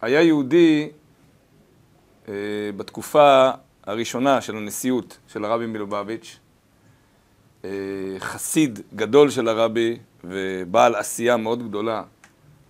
[0.00, 0.88] היה יהודי
[2.28, 2.34] אה,
[2.76, 3.50] בתקופה
[3.86, 6.38] הראשונה של הנשיאות של הרבי מלובביץ',
[7.64, 7.70] אה,
[8.18, 12.02] חסיד גדול של הרבי ובעל עשייה מאוד גדולה,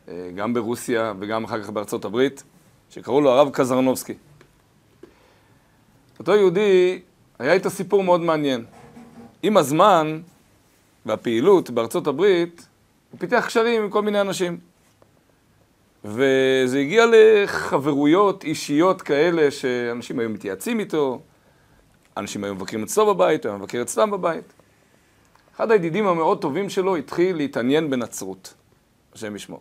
[0.08, 2.42] אה, גם ברוסיה וגם אחר כך בארצות הברית,
[2.90, 4.14] שקראו לו הרב קזרנובסקי.
[6.18, 7.00] אותו יהודי,
[7.38, 8.64] היה איתו סיפור מאוד מעניין.
[9.42, 10.20] עם הזמן
[11.06, 12.68] והפעילות בארצות הברית,
[13.10, 14.58] הוא פיתח קשרים עם כל מיני אנשים.
[16.04, 21.20] וזה הגיע לחברויות אישיות כאלה שאנשים היו מתייעצים איתו,
[22.16, 24.52] אנשים היו מבקרים אצלו בבית, הוא היה מבקר אצלם בבית.
[25.56, 28.54] אחד הידידים המאוד טובים שלו התחיל להתעניין בנצרות,
[29.14, 29.60] השם ישמור.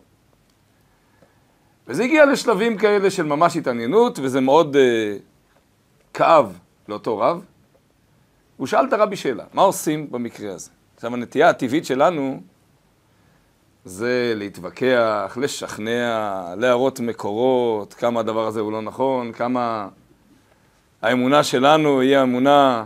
[1.86, 4.78] וזה הגיע לשלבים כאלה של ממש התעניינות, וזה מאוד uh,
[6.14, 7.44] כאב לאותו רב.
[8.56, 10.70] הוא שאל את הרבי שאלה, מה עושים במקרה הזה?
[10.96, 12.40] עכשיו, הנטייה הטבעית שלנו
[13.88, 19.88] זה להתווכח, לשכנע, להראות מקורות, כמה הדבר הזה הוא לא נכון, כמה
[21.02, 22.84] האמונה שלנו היא האמונה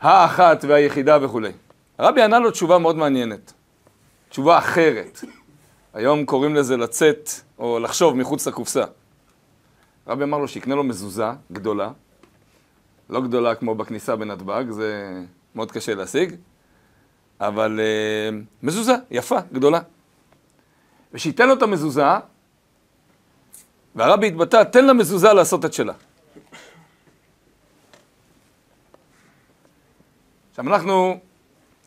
[0.00, 1.52] האחת והיחידה וכולי.
[1.98, 3.52] הרבי ענה לו תשובה מאוד מעניינת,
[4.28, 5.20] תשובה אחרת.
[5.94, 8.84] היום קוראים לזה לצאת או לחשוב מחוץ לקופסה.
[10.06, 11.90] הרבי אמר לו שיקנה לו מזוזה גדולה,
[13.10, 15.20] לא גדולה כמו בכניסה בנתב"ג, זה
[15.54, 16.34] מאוד קשה להשיג,
[17.40, 19.80] אבל uh, מזוזה, יפה, גדולה.
[21.12, 22.04] ושייתן לו את המזוזה,
[23.94, 25.92] והרבי התבטא, תן למזוזה לעשות את שלה.
[30.50, 31.18] עכשיו אנחנו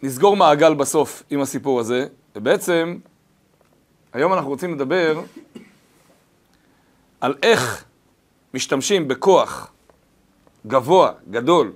[0.03, 2.97] נסגור מעגל בסוף עם הסיפור הזה, ובעצם
[4.13, 5.21] היום אנחנו רוצים לדבר
[7.21, 7.85] על איך
[8.53, 9.71] משתמשים בכוח
[10.67, 11.71] גבוה, גדול,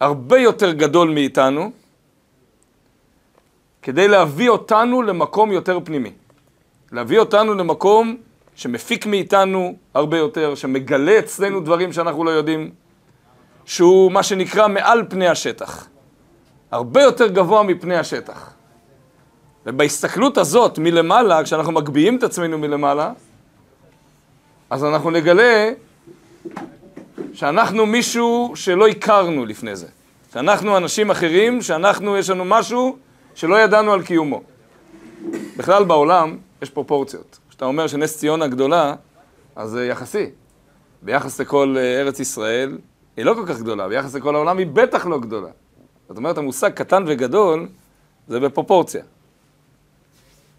[0.00, 1.72] הרבה יותר גדול מאיתנו,
[3.82, 6.12] כדי להביא אותנו למקום יותר פנימי.
[6.92, 8.16] להביא אותנו למקום
[8.54, 12.70] שמפיק מאיתנו הרבה יותר, שמגלה אצלנו דברים שאנחנו לא יודעים,
[13.64, 15.88] שהוא מה שנקרא מעל פני השטח.
[16.70, 18.50] הרבה יותר גבוה מפני השטח.
[19.66, 23.12] ובהסתכלות הזאת מלמעלה, כשאנחנו מגביהים את עצמנו מלמעלה,
[24.70, 25.70] אז אנחנו נגלה
[27.32, 29.86] שאנחנו מישהו שלא הכרנו לפני זה.
[30.32, 32.96] שאנחנו אנשים אחרים, שאנחנו, יש לנו משהו
[33.34, 34.42] שלא ידענו על קיומו.
[35.56, 37.38] בכלל בעולם יש פרופורציות.
[37.48, 38.94] כשאתה אומר שנס ציונה גדולה,
[39.56, 40.30] אז זה יחסי.
[41.02, 42.78] ביחס לכל אה, ארץ ישראל,
[43.16, 45.50] היא לא כל כך גדולה, ביחס לכל העולם היא בטח לא גדולה.
[46.08, 47.68] זאת אומרת, המושג קטן וגדול
[48.28, 49.02] זה בפרופורציה.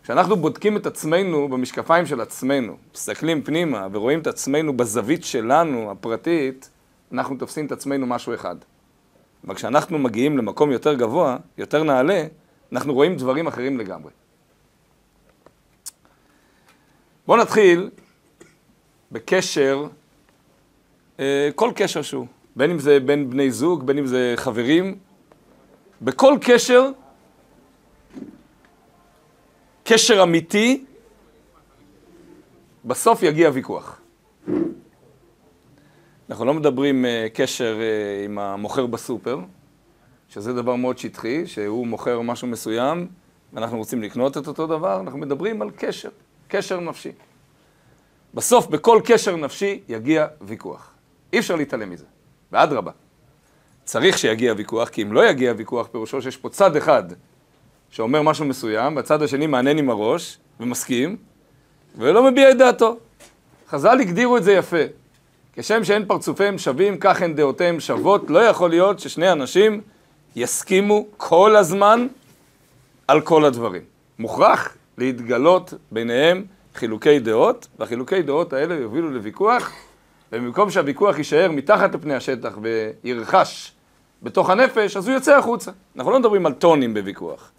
[0.04, 6.70] כשאנחנו בודקים את עצמנו במשקפיים של עצמנו, מסתכלים פנימה ורואים את עצמנו בזווית שלנו, הפרטית,
[7.12, 8.56] אנחנו תופסים את עצמנו משהו אחד.
[9.46, 12.24] אבל כשאנחנו מגיעים למקום יותר גבוה, יותר נעלה,
[12.74, 14.12] אנחנו רואים דברים אחרים לגמרי.
[17.28, 17.90] בואו נתחיל
[19.12, 19.88] בקשר,
[21.20, 24.98] אה, כל קשר שהוא, בין אם זה בין בני זוג, בין אם זה חברים,
[26.02, 26.90] בכל קשר,
[29.84, 30.86] קשר אמיתי,
[32.86, 34.02] בסוף יגיע ויכוח.
[36.30, 39.40] אנחנו לא מדברים uh, קשר uh, עם המוכר בסופר,
[40.34, 43.08] שזה דבר מאוד שטחי, שהוא מוכר משהו מסוים,
[43.54, 46.10] ואנחנו רוצים לקנות את אותו דבר, אנחנו מדברים על קשר,
[46.48, 47.12] קשר נפשי.
[48.34, 50.92] בסוף, בכל קשר נפשי יגיע ויכוח.
[51.34, 52.06] אי אפשר להתעלם מזה,
[52.52, 52.92] ואדרבה.
[53.84, 57.04] צריך שיגיע ויכוח, כי אם לא יגיע ויכוח, פירושו שיש פה צד אחד
[57.90, 61.18] שאומר משהו מסוים, והצד השני מענן עם הראש ומסכים,
[61.98, 62.98] ולא מביע את דעתו.
[63.70, 64.84] חז"ל הגדירו את זה יפה.
[65.54, 68.30] כשם שאין פרצופיהם שווים, כך הן דעותיהם שוות.
[68.30, 69.82] לא יכול להיות ששני אנשים
[70.36, 72.08] יסכימו כל הזמן
[73.08, 73.82] על כל הדברים.
[74.20, 76.46] מוכרח להתגלות ביניהם
[76.76, 79.72] חילוקי דעות, והחילוקי דעות האלה יובילו לוויכוח,
[80.32, 83.72] ובמקום שהוויכוח יישאר מתחת לפני השטח וירכש
[84.24, 85.72] בתוך הנפש, אז הוא יוצא החוצה.
[85.96, 87.52] אנחנו לא מדברים על טונים בוויכוח.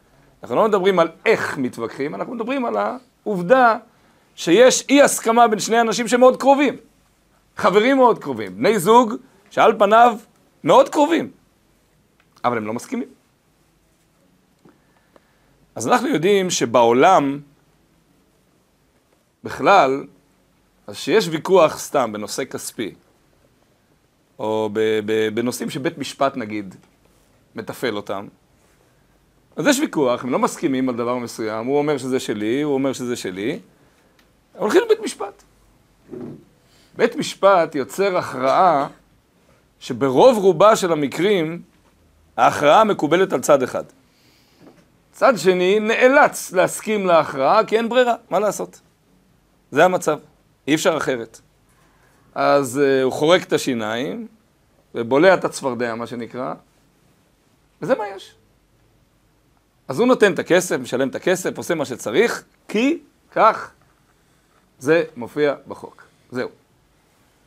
[0.43, 3.77] אנחנו לא מדברים על איך מתווכחים, אנחנו מדברים על העובדה
[4.35, 6.77] שיש אי הסכמה בין שני אנשים שמאוד קרובים.
[7.57, 9.15] חברים מאוד קרובים, בני זוג
[9.51, 10.17] שעל פניו
[10.65, 11.31] מאוד קרובים,
[12.45, 13.09] אבל הם לא מסכימים.
[15.75, 17.41] אז אנחנו יודעים שבעולם,
[19.45, 20.07] בכלל,
[20.87, 22.95] אז שיש ויכוח סתם בנושא כספי,
[24.39, 24.71] או
[25.35, 26.75] בנושאים שבית משפט נגיד
[27.55, 28.27] מתפעל אותם,
[29.57, 32.93] אז יש ויכוח, הם לא מסכימים על דבר מסוים, הוא אומר שזה שלי, הוא אומר
[32.93, 33.61] שזה שלי,
[34.57, 35.43] הולכים לבית משפט.
[36.97, 38.89] בית משפט יוצר הכרעה
[39.81, 41.63] שברוב רובה של המקרים
[42.37, 43.85] ההכרעה מקובלת על צד אחד.
[45.13, 48.81] צד שני נאלץ להסכים להכרעה כי אין ברירה, מה לעשות?
[49.71, 50.19] זה המצב,
[50.69, 51.41] אי אפשר אחרת.
[52.35, 54.27] אז uh, הוא חורק את השיניים,
[54.95, 56.55] ובולע את הצפרדע, מה שנקרא,
[57.83, 58.35] וזה מה יש.
[59.89, 62.99] אז הוא נותן את הכסף, משלם את הכסף, עושה מה שצריך, כי
[63.33, 63.71] כך
[64.79, 66.03] זה מופיע בחוק.
[66.31, 66.49] זהו.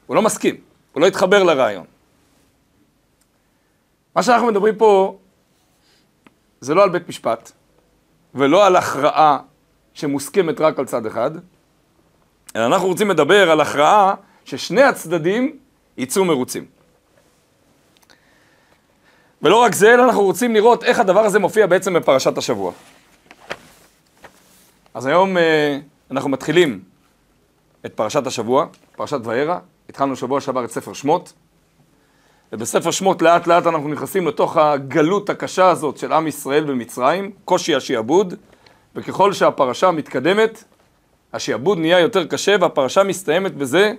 [0.07, 0.55] הוא לא מסכים,
[0.93, 1.85] הוא לא התחבר לרעיון.
[4.17, 5.17] מה שאנחנו מדברים פה
[6.61, 7.51] זה לא על בית משפט,
[8.35, 9.39] ולא על הכרעה
[9.93, 11.31] שמוסכמת רק על צד אחד,
[12.55, 14.15] אלא אנחנו רוצים לדבר על הכרעה
[14.45, 15.57] ששני הצדדים
[15.97, 16.65] יצאו מרוצים.
[19.41, 22.71] ולא רק זה, אלא אנחנו רוצים לראות איך הדבר הזה מופיע בעצם בפרשת השבוע.
[24.93, 25.79] אז היום אה,
[26.11, 26.83] אנחנו מתחילים
[27.85, 28.65] את פרשת השבוע,
[28.95, 29.59] פרשת וירא,
[29.89, 31.33] התחלנו שבוע שעבר את ספר שמות,
[32.53, 37.75] ובספר שמות לאט לאט אנחנו נכנסים לתוך הגלות הקשה הזאת של עם ישראל במצרים, קושי
[37.75, 38.33] השיעבוד,
[38.95, 40.63] וככל שהפרשה מתקדמת,
[41.33, 43.93] השיעבוד נהיה יותר קשה, והפרשה מסתיימת בזה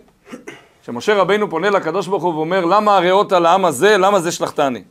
[0.82, 4.82] שמשה רבינו פונה לקדוש ברוך הוא ואומר, למה הריאות על העם הזה, למה זה שלחתני?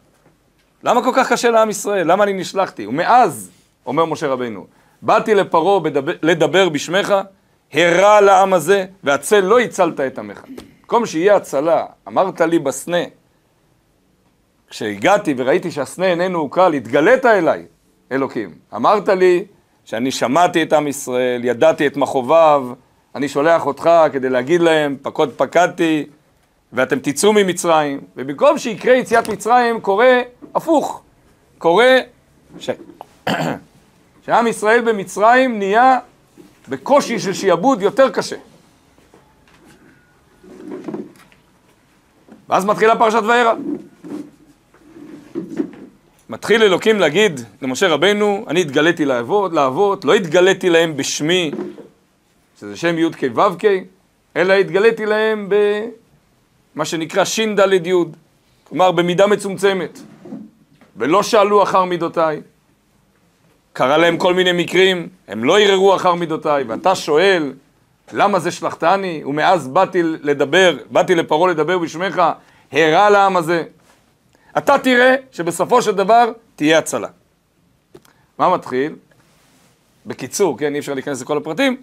[0.84, 2.12] למה כל כך קשה לעם ישראל?
[2.12, 2.88] למה אני נשלחתי?
[2.88, 3.52] ומאז,
[3.86, 4.66] אומר משה רבינו,
[5.02, 5.90] באתי לפרעה
[6.22, 7.14] לדבר בשמך,
[7.74, 10.42] הרע לעם הזה, והצל לא הצלת את עמך.
[10.82, 13.04] במקום שיהיה הצלה, אמרת לי בסנה,
[14.70, 17.66] כשהגעתי וראיתי שהסנה איננו הוקל, התגלית אליי,
[18.12, 18.56] אלוקים.
[18.76, 19.46] אמרת לי
[19.86, 22.68] שאני שמעתי את עם ישראל, ידעתי את מכאוביו,
[23.16, 26.06] אני שולח אותך כדי להגיד להם, פקוד פקדתי,
[26.74, 30.22] ואתם תצאו ממצרים, ובמקום שיקרה יציאת מצרים, קורה
[30.56, 31.02] הפוך.
[31.58, 31.98] קורה
[32.60, 32.70] ש...
[34.26, 36.00] שעם ישראל במצרים נהיה
[36.70, 38.36] בקושי של שיעבוד יותר קשה.
[42.50, 43.54] ואז מתחילה פרשת וירא.
[46.30, 51.52] מתחיל אלוקים להגיד למשה רבנו, אני התגליתי לאבות, לאבות, לא התגליתי להם בשמי,
[52.60, 53.66] שזה שם י' כ' ו' כ',
[54.36, 55.50] אלא התגליתי להם
[56.76, 57.94] במה שנקרא ש"ד י',
[58.64, 60.00] כלומר במידה מצומצמת.
[60.98, 62.42] ולא שאלו אחר מידותיי.
[63.74, 67.54] קרה להם כל מיני מקרים, הם לא ערערו אחר מידותיי, ואתה שואל,
[68.14, 69.24] למה זה שלחתני?
[69.26, 72.22] ומאז באתי לדבר, באתי לפרעה לדבר בשמך,
[72.72, 73.64] הרע לעם הזה.
[74.58, 77.08] אתה תראה שבסופו של דבר תהיה הצלה.
[78.38, 78.96] מה מתחיל?
[80.06, 81.82] בקיצור, כן, אי אפשר להיכנס לכל הפרטים.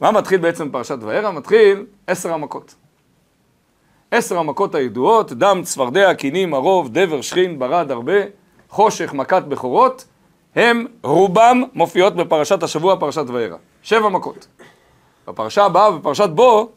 [0.00, 1.30] מה מתחיל בעצם פרשת וירא?
[1.30, 2.74] מתחיל עשר המכות.
[4.10, 8.12] עשר המכות הידועות, דם, צפרדע, קינים, ערוב, דבר, שכין, ברד, הרבה,
[8.68, 10.04] חושך, מכת בכורות,
[10.56, 13.56] הם רובם מופיעות בפרשת השבוע, פרשת וירא.
[13.82, 14.46] שבע מכות.
[15.28, 16.70] בפרשה הבאה, בפרשת בו,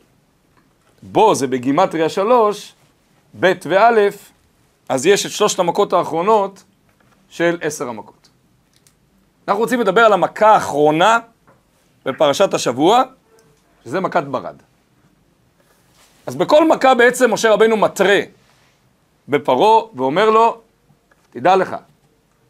[1.04, 2.74] בו זה בגימטריה שלוש,
[3.40, 4.10] ב' וא',
[4.92, 6.64] אז יש את שלושת המכות האחרונות
[7.30, 8.30] של עשר המכות.
[9.48, 11.20] אנחנו רוצים לדבר על המכה האחרונה
[12.06, 13.04] בפרשת השבוע,
[13.84, 14.56] שזה מכת ברד.
[16.26, 18.20] אז בכל מכה בעצם משה רבנו מתרה
[19.28, 20.62] בפרעה ואומר לו,
[21.30, 21.76] תדע לך,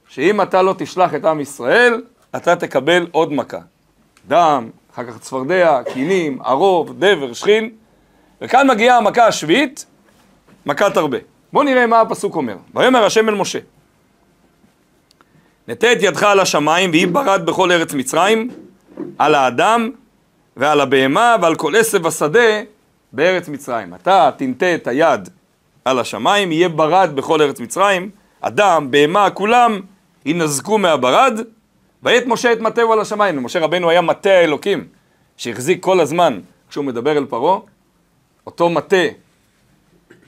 [0.08, 2.04] שאם אתה לא תשלח את עם ישראל,
[2.36, 3.60] אתה תקבל עוד מכה.
[4.28, 7.70] דם, אחר כך צפרדע, קינים, ערוב, דבר, שכין,
[8.42, 9.86] וכאן מגיעה המכה השביעית,
[10.66, 11.31] מכת הרבה.
[11.53, 12.56] בואו נראה מה הפסוק אומר.
[12.75, 13.59] ויאמר השם אל משה,
[15.68, 18.50] נטה את ידך על השמיים ויהי ברד בכל ארץ מצרים,
[19.18, 19.89] על האדם
[20.57, 22.62] ועל הבהמה ועל כל עשב השדה
[23.13, 23.93] בארץ מצרים.
[23.93, 25.29] אתה תנטה את היד
[25.86, 28.10] על השמיים, יהיה ברד בכל ארץ מצרים,
[28.41, 29.79] אדם, בהמה, כולם
[30.25, 31.39] יינזקו מהברד,
[32.03, 33.43] ואת משה את מטהו על השמיים.
[33.43, 34.88] משה רבנו היה מטה האלוקים,
[35.38, 36.39] שהחזיק כל הזמן
[36.70, 37.60] כשהוא מדבר אל פרעה.
[38.48, 39.05] אותו מטה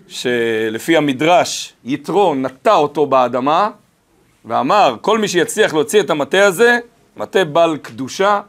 [0.07, 3.69] שלפי המדרש יתרו נטע אותו באדמה
[4.45, 6.79] ואמר כל מי שיצליח להוציא את המטה הזה,
[7.17, 8.41] מטה בעל קדושה,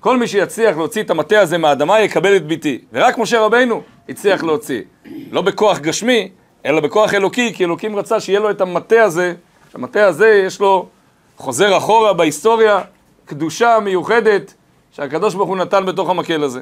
[0.00, 2.78] כל מי שיצליח להוציא את המטה הזה מהאדמה יקבל את ביתי.
[2.92, 4.82] ורק משה רבינו הצליח להוציא.
[5.30, 6.28] לא בכוח גשמי,
[6.66, 9.34] אלא בכוח אלוקי, כי אלוקים רצה שיהיה לו את המטה הזה.
[9.74, 10.88] המטה הזה יש לו
[11.36, 12.80] חוזר אחורה בהיסטוריה,
[13.24, 14.54] קדושה מיוחדת
[14.92, 16.60] שהקדוש ברוך הוא נתן בתוך המקל הזה.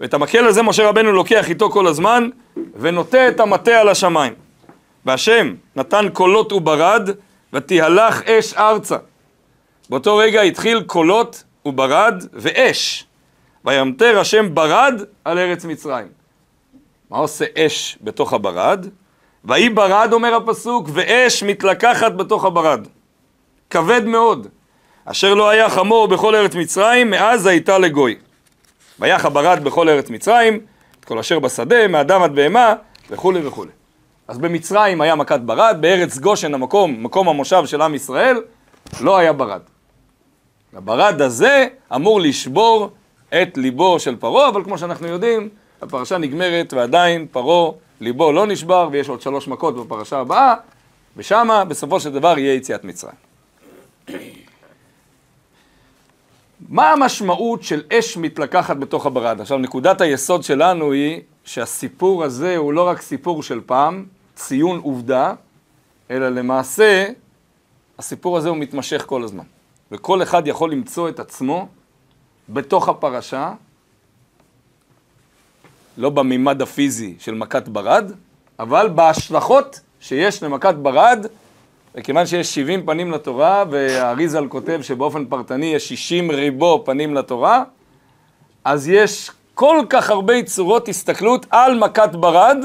[0.00, 2.28] ואת המקל הזה משה רבנו לוקח איתו כל הזמן
[2.76, 4.32] ונוטה את המטה על השמיים.
[5.06, 7.10] והשם נתן קולות וברד
[7.52, 8.96] ותהלך אש ארצה.
[9.90, 13.04] באותו רגע התחיל קולות וברד ואש.
[13.64, 16.06] וימטר השם ברד על ארץ מצרים.
[17.10, 18.86] מה עושה אש בתוך הברד?
[19.44, 22.86] ויהי ברד, אומר הפסוק, ואש מתלקחת בתוך הברד.
[23.70, 24.46] כבד מאוד.
[25.04, 28.16] אשר לא היה חמור בכל ארץ מצרים, מאז הייתה לגוי.
[29.00, 30.60] ויח הברד בכל ארץ מצרים,
[31.00, 32.74] את כל אשר בשדה, מאדם עד בהמה,
[33.10, 33.70] וכולי וכולי.
[34.28, 38.42] אז במצרים היה מכת ברד, בארץ גושן המקום, מקום המושב של עם ישראל,
[39.00, 39.60] לא היה ברד.
[40.74, 42.90] הברד הזה אמור לשבור
[43.28, 45.48] את ליבו של פרעה, אבל כמו שאנחנו יודעים,
[45.82, 50.54] הפרשה נגמרת ועדיין פרעה, ליבו לא נשבר, ויש עוד שלוש מכות בפרשה הבאה,
[51.16, 53.14] ושמה בסופו של דבר יהיה יציאת מצרים.
[56.68, 59.40] מה המשמעות של אש מתלקחת בתוך הברד?
[59.40, 65.34] עכשיו, נקודת היסוד שלנו היא שהסיפור הזה הוא לא רק סיפור של פעם, ציון עובדה,
[66.10, 67.06] אלא למעשה
[67.98, 69.44] הסיפור הזה הוא מתמשך כל הזמן.
[69.92, 71.68] וכל אחד יכול למצוא את עצמו
[72.48, 73.52] בתוך הפרשה,
[75.96, 78.12] לא במימד הפיזי של מכת ברד,
[78.58, 81.26] אבל בהשלכות שיש למכת ברד,
[81.94, 87.64] וכיוון שיש 70 פנים לתורה, והאריזל כותב שבאופן פרטני יש 60 ריבו פנים לתורה,
[88.64, 92.56] אז יש כל כך הרבה צורות הסתכלות על מכת ברד,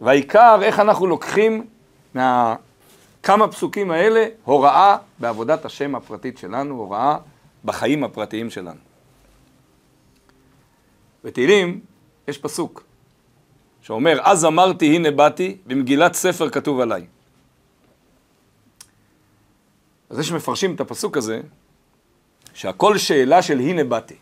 [0.00, 1.66] והעיקר איך אנחנו לוקחים
[2.14, 7.16] מהכמה פסוקים האלה הוראה בעבודת השם הפרטית שלנו, הוראה
[7.64, 8.78] בחיים הפרטיים שלנו.
[11.24, 11.80] בתהילים
[12.28, 12.82] יש פסוק
[13.82, 17.06] שאומר, אז אמרתי הנה באתי, במגילת ספר כתוב עליי.
[20.10, 21.40] אז יש מפרשים את הפסוק הזה,
[22.54, 24.14] שהכל שאלה של הנה באתי.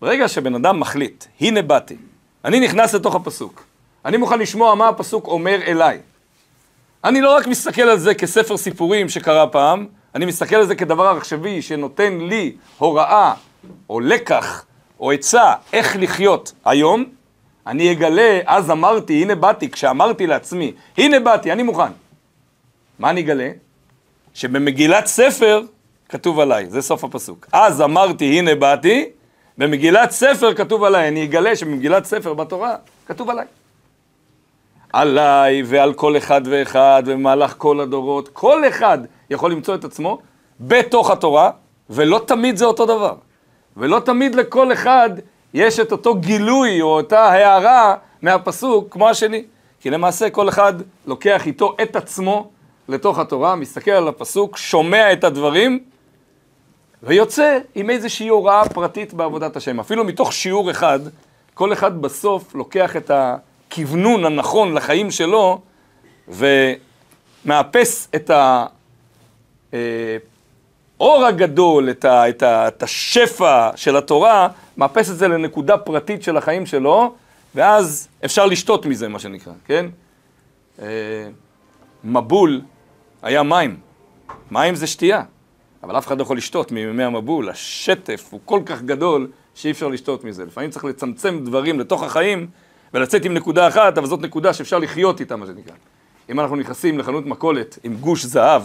[0.00, 1.96] ברגע שבן אדם מחליט, הנה באתי,
[2.44, 3.64] אני נכנס לתוך הפסוק,
[4.04, 5.98] אני מוכן לשמוע מה הפסוק אומר אליי.
[7.04, 11.06] אני לא רק מסתכל על זה כספר סיפורים שקרה פעם, אני מסתכל על זה כדבר
[11.06, 13.34] עכשווי שנותן לי הוראה
[13.90, 14.64] או לקח
[15.00, 17.04] או עצה איך לחיות היום,
[17.66, 21.92] אני אגלה, אז אמרתי, הנה באתי, כשאמרתי לעצמי, הנה באתי, אני מוכן.
[22.98, 23.50] מה אני אגלה?
[24.36, 25.62] שבמגילת ספר
[26.08, 27.46] כתוב עליי, זה סוף הפסוק.
[27.52, 29.08] אז אמרתי, הנה באתי,
[29.58, 31.08] במגילת ספר כתוב עליי.
[31.08, 32.76] אני אגלה שבמגילת ספר בתורה
[33.06, 33.46] כתוב עליי.
[34.92, 38.98] עליי ועל כל אחד ואחד במהלך כל הדורות, כל אחד
[39.30, 40.18] יכול למצוא את עצמו
[40.60, 41.50] בתוך התורה,
[41.90, 43.14] ולא תמיד זה אותו דבר.
[43.76, 45.10] ולא תמיד לכל אחד
[45.54, 49.44] יש את אותו גילוי או אותה הערה מהפסוק כמו השני.
[49.80, 50.74] כי למעשה כל אחד
[51.06, 52.50] לוקח איתו את עצמו
[52.88, 55.80] לתוך התורה, מסתכל על הפסוק, שומע את הדברים,
[57.02, 59.80] ויוצא עם איזושהי הוראה פרטית בעבודת השם.
[59.80, 61.00] אפילו מתוך שיעור אחד,
[61.54, 65.60] כל אחד בסוף לוקח את הכוונון הנכון לחיים שלו,
[66.28, 68.30] ומאפס את
[71.00, 76.22] האור הגדול, את, ה, את, ה, את השפע של התורה, מאפס את זה לנקודה פרטית
[76.22, 77.14] של החיים שלו,
[77.54, 79.86] ואז אפשר לשתות מזה, מה שנקרא, כן?
[80.82, 80.86] אה,
[82.04, 82.60] מבול
[83.22, 83.76] היה מים.
[84.50, 85.22] מים זה שתייה,
[85.82, 87.48] אבל אף אחד לא יכול לשתות מימי המבול.
[87.48, 90.44] השטף הוא כל כך גדול שאי אפשר לשתות מזה.
[90.44, 92.46] לפעמים צריך לצמצם דברים לתוך החיים
[92.94, 95.74] ולצאת עם נקודה אחת, אבל זאת נקודה שאפשר לחיות איתה, מה שנקרא.
[96.30, 98.62] אם אנחנו נכנסים לחנות מכולת עם גוש זהב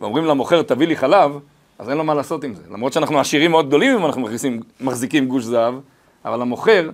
[0.00, 1.38] ואומרים למוכר, תביא לי חלב,
[1.78, 2.62] אז אין לו מה לעשות עם זה.
[2.70, 5.74] למרות שאנחנו עשירים מאוד גדולים אם אנחנו מכניסים, מחזיקים גוש זהב,
[6.24, 6.90] אבל למוכר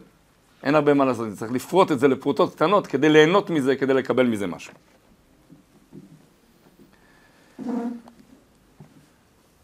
[0.62, 1.28] אין הרבה מה לעשות.
[1.32, 4.74] צריך לפרוט את זה לפרוטות קטנות כדי ליהנות מזה, כדי לקבל מזה משהו.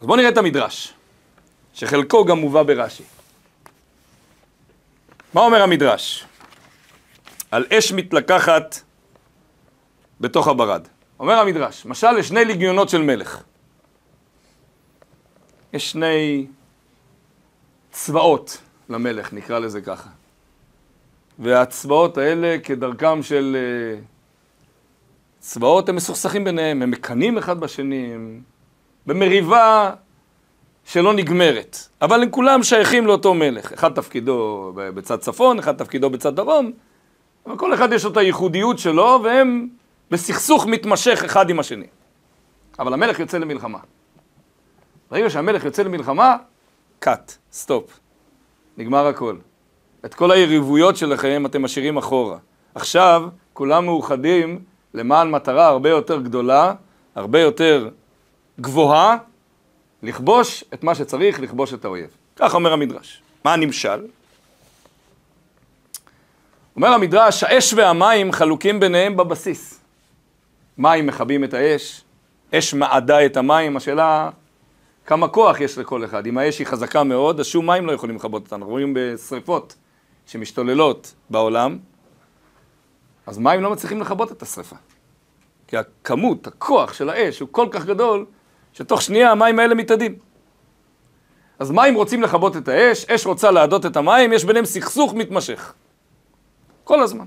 [0.01, 0.95] אז בואו נראה את המדרש,
[1.75, 3.03] שחלקו גם מובא ברש"י.
[5.35, 6.27] מה אומר המדרש?
[7.51, 8.81] על אש מתלקחת
[10.21, 10.89] בתוך הברד.
[11.21, 13.43] אומר המדרש, משל לשני ליגיונות של מלך.
[15.73, 16.47] יש שני
[17.91, 20.09] צבאות למלך, נקרא לזה ככה.
[21.39, 24.01] והצבאות האלה, כדרכם של אה,
[25.39, 28.41] צבאות, הם מסוכסכים ביניהם, הם מקנאים אחד בשני, הם
[29.07, 29.95] במריבה
[30.85, 31.79] שלא נגמרת.
[32.03, 33.73] אבל הם כולם שייכים לאותו מלך.
[33.73, 36.73] אחד תפקידו בצד צפון, אחד תפקידו בצד דרום,
[37.47, 39.69] אבל כל אחד יש לו את הייחודיות שלו, והם
[40.11, 41.87] בסכסוך מתמשך אחד עם השני.
[42.79, 43.79] אבל המלך יוצא למלחמה.
[45.11, 46.37] ברגע שהמלך יוצא למלחמה,
[47.05, 48.01] cut, סטופ.
[48.77, 49.37] נגמר הכל.
[50.05, 52.39] את כל היריבויות שלכם אתם משאירים אחורה.
[52.75, 54.59] עכשיו כולם מאוחדים
[54.95, 56.75] למען מטרה הרבה יותר גדולה,
[57.15, 57.89] הרבה יותר
[58.61, 59.17] גבוהה,
[60.03, 62.09] לכבוש את מה שצריך, לכבוש את האויב.
[62.37, 63.23] כך אומר המדרש.
[63.45, 64.07] מה הנמשל?
[66.77, 69.81] אומר המדרש, האש והמים חלוקים ביניהם בבסיס.
[70.79, 72.05] מים מכבים את האש,
[72.55, 74.31] אש מעדה את המים, השאלה
[75.07, 76.27] כמה כוח יש לכל אחד.
[76.27, 78.57] אם האש היא חזקה מאוד, אז שום מים לא יכולים לכבות אותנו.
[78.57, 79.75] אנחנו רואים בשריפות
[80.27, 81.79] שמשתוללות בעולם,
[83.29, 84.77] אז מים לא מצליחים לכבות את השריפה.
[85.67, 88.27] כי הכמות, הכוח של האש הוא כל כך גדול,
[88.73, 90.19] שתוך שנייה המים האלה מתאדים.
[91.59, 95.75] אז מים רוצים לכבות את האש, אש רוצה להדות את המים, יש ביניהם סכסוך מתמשך.
[96.85, 97.25] כל הזמן.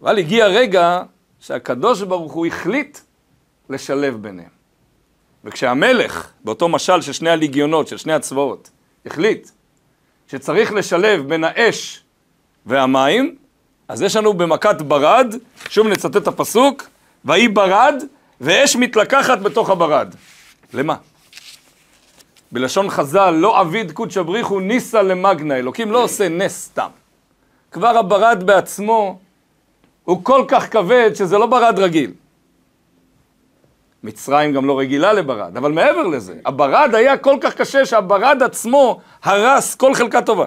[0.00, 1.02] אבל הגיע רגע
[1.40, 2.98] שהקדוש ברוך הוא החליט
[3.70, 4.50] לשלב ביניהם.
[5.44, 8.70] וכשהמלך, באותו משל של שני הליגיונות, של שני הצבאות,
[9.06, 9.48] החליט
[10.28, 12.04] שצריך לשלב בין האש
[12.66, 13.36] והמים,
[13.88, 15.34] אז יש לנו במכת ברד,
[15.68, 16.88] שוב נצטט את הפסוק,
[17.24, 18.02] ויהי ברד
[18.40, 20.14] ואש מתלקחת בתוך הברד.
[20.74, 20.94] למה?
[22.52, 26.88] בלשון חז"ל, לא עביד קודשא בריך הוא ניסא למגנא, אלוקים לא עושה נס סתם.
[27.72, 29.18] כבר הברד בעצמו
[30.04, 32.12] הוא כל כך כבד שזה לא ברד רגיל.
[34.02, 39.00] מצרים גם לא רגילה לברד, אבל מעבר לזה, הברד היה כל כך קשה שהברד עצמו
[39.22, 40.44] הרס כל חלקה טובה.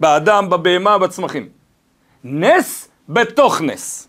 [0.00, 1.61] באדם, בבהמה, בצמחים.
[2.24, 4.08] נס בתוך נס.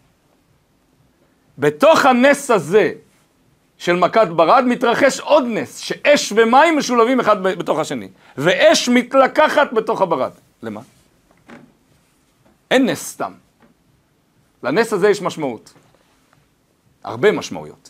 [1.58, 2.94] בתוך הנס הזה
[3.78, 10.02] של מכת ברד מתרחש עוד נס, שאש ומים משולבים אחד בתוך השני, ואש מתלקחת בתוך
[10.02, 10.32] הברד.
[10.64, 10.82] למה?
[12.72, 13.32] אין נס סתם.
[14.64, 15.74] לנס הזה יש משמעות.
[17.04, 17.90] הרבה משמעויות.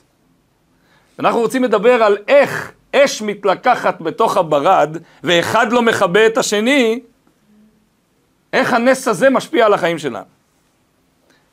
[1.19, 6.99] אנחנו רוצים לדבר על איך אש מתלקחת בתוך הברד ואחד לא מכבה את השני,
[8.53, 10.25] איך הנס הזה משפיע על החיים שלנו.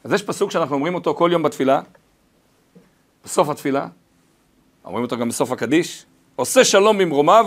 [0.05, 1.81] אז יש פסוק שאנחנו אומרים אותו כל יום בתפילה,
[3.25, 3.87] בסוף התפילה,
[4.85, 7.47] אומרים אותו גם בסוף הקדיש, עושה שלום במרומיו,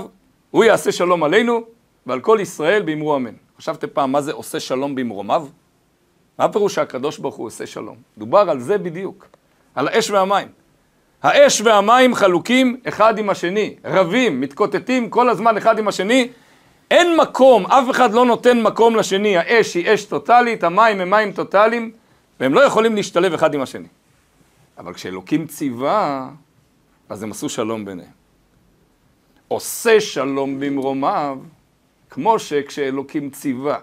[0.52, 1.62] הוא יעשה שלום עלינו
[2.06, 3.34] ועל כל ישראל באמרו אמן.
[3.58, 5.48] חשבתם פעם מה זה עושה שלום במרומיו?
[6.40, 7.96] מה הפירוש שהקדוש ברוך הוא עושה שלום?
[8.18, 9.28] דובר על זה בדיוק,
[9.76, 10.48] על האש והמים.
[11.24, 16.30] האש והמים חלוקים אחד עם השני, רבים, מתקוטטים כל הזמן אחד עם השני.
[16.94, 21.32] אין מקום, אף אחד לא נותן מקום לשני, האש היא אש טוטאלית, המים הם מים
[21.32, 21.92] טוטאליים,
[22.40, 23.88] והם לא יכולים להשתלב אחד עם השני.
[24.78, 26.30] אבל כשאלוקים ציווה,
[27.10, 28.12] אז הם עשו שלום ביניהם.
[29.48, 31.38] עושה שלום במרומיו,
[32.10, 33.78] כמו שכשאלוקים ציווה,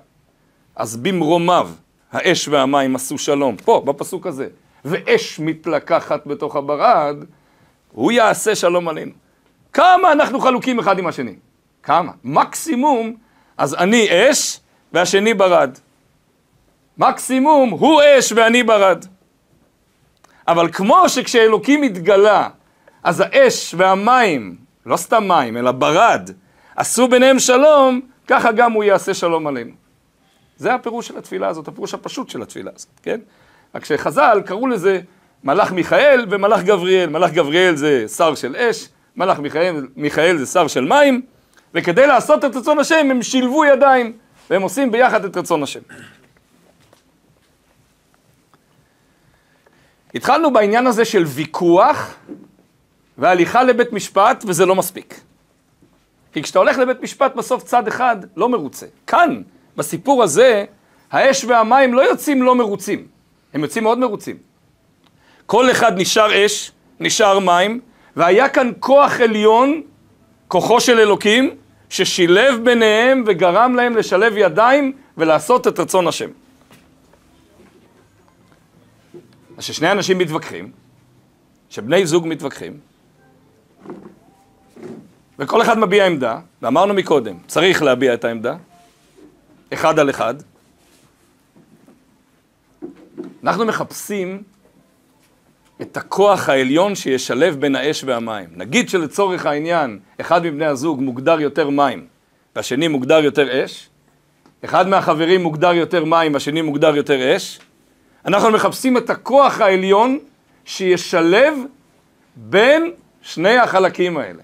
[0.76, 1.71] אז במרומיו
[2.12, 4.49] האש והמים עשו שלום, פה, בפסוק הזה.
[4.85, 7.17] ואש מתלקחת בתוך הברד,
[7.93, 9.12] הוא יעשה שלום עלינו.
[9.73, 11.35] כמה אנחנו חלוקים אחד עם השני?
[11.82, 12.12] כמה?
[12.25, 13.16] מקסימום,
[13.58, 14.60] אז אני אש
[14.92, 15.78] והשני ברד.
[16.99, 19.04] מקסימום, הוא אש ואני ברד.
[20.49, 22.49] אבל כמו שכשאלוקים התגלה,
[23.02, 26.30] אז האש והמים, לא סתם מים, אלא ברד,
[26.76, 29.73] עשו ביניהם שלום, ככה גם הוא יעשה שלום עלינו.
[30.56, 33.21] זה הפירוש של התפילה הזאת, הפירוש הפשוט של התפילה הזאת, כן?
[33.75, 35.00] רק שחז"ל קראו לזה
[35.45, 37.08] מלאך מיכאל ומלאך גבריאל.
[37.10, 41.23] מלאך גבריאל זה שר של אש, מלאך מיכאל, מיכאל זה שר של מים,
[41.75, 44.13] וכדי לעשות את רצון השם הם שילבו ידיים,
[44.50, 45.80] והם עושים ביחד את רצון השם.
[50.15, 52.15] התחלנו בעניין הזה של ויכוח
[53.19, 55.21] והליכה לבית משפט, וזה לא מספיק.
[56.33, 58.87] כי כשאתה הולך לבית משפט בסוף צד אחד לא מרוצה.
[59.06, 59.43] כאן,
[59.76, 60.65] בסיפור הזה,
[61.11, 63.06] האש והמים לא יוצאים לא מרוצים.
[63.54, 64.37] הם יוצאים מאוד מרוצים.
[65.47, 67.80] כל אחד נשאר אש, נשאר מים,
[68.17, 69.83] והיה כאן כוח עליון,
[70.49, 71.50] כוחו של אלוקים,
[71.91, 76.31] ששילב ביניהם וגרם להם לשלב ידיים ולעשות את רצון השם.
[79.57, 80.73] אז כששני אנשים מתווכחים,
[81.71, 82.79] שבני זוג מתווכחים,
[85.39, 88.57] וכל אחד מביע עמדה, ואמרנו מקודם, צריך להביע את העמדה,
[89.73, 90.35] אחד על אחד,
[93.43, 94.43] אנחנו מחפשים
[95.82, 98.49] את הכוח העליון שישלב בין האש והמים.
[98.56, 102.06] נגיד שלצורך העניין, אחד מבני הזוג מוגדר יותר מים
[102.56, 103.88] והשני מוגדר יותר אש,
[104.64, 107.58] אחד מהחברים מוגדר יותר מים והשני מוגדר יותר אש,
[108.26, 110.19] אנחנו מחפשים את הכוח העליון
[110.64, 111.54] שישלב
[112.36, 112.90] בין
[113.23, 114.43] שני החלקים האלה,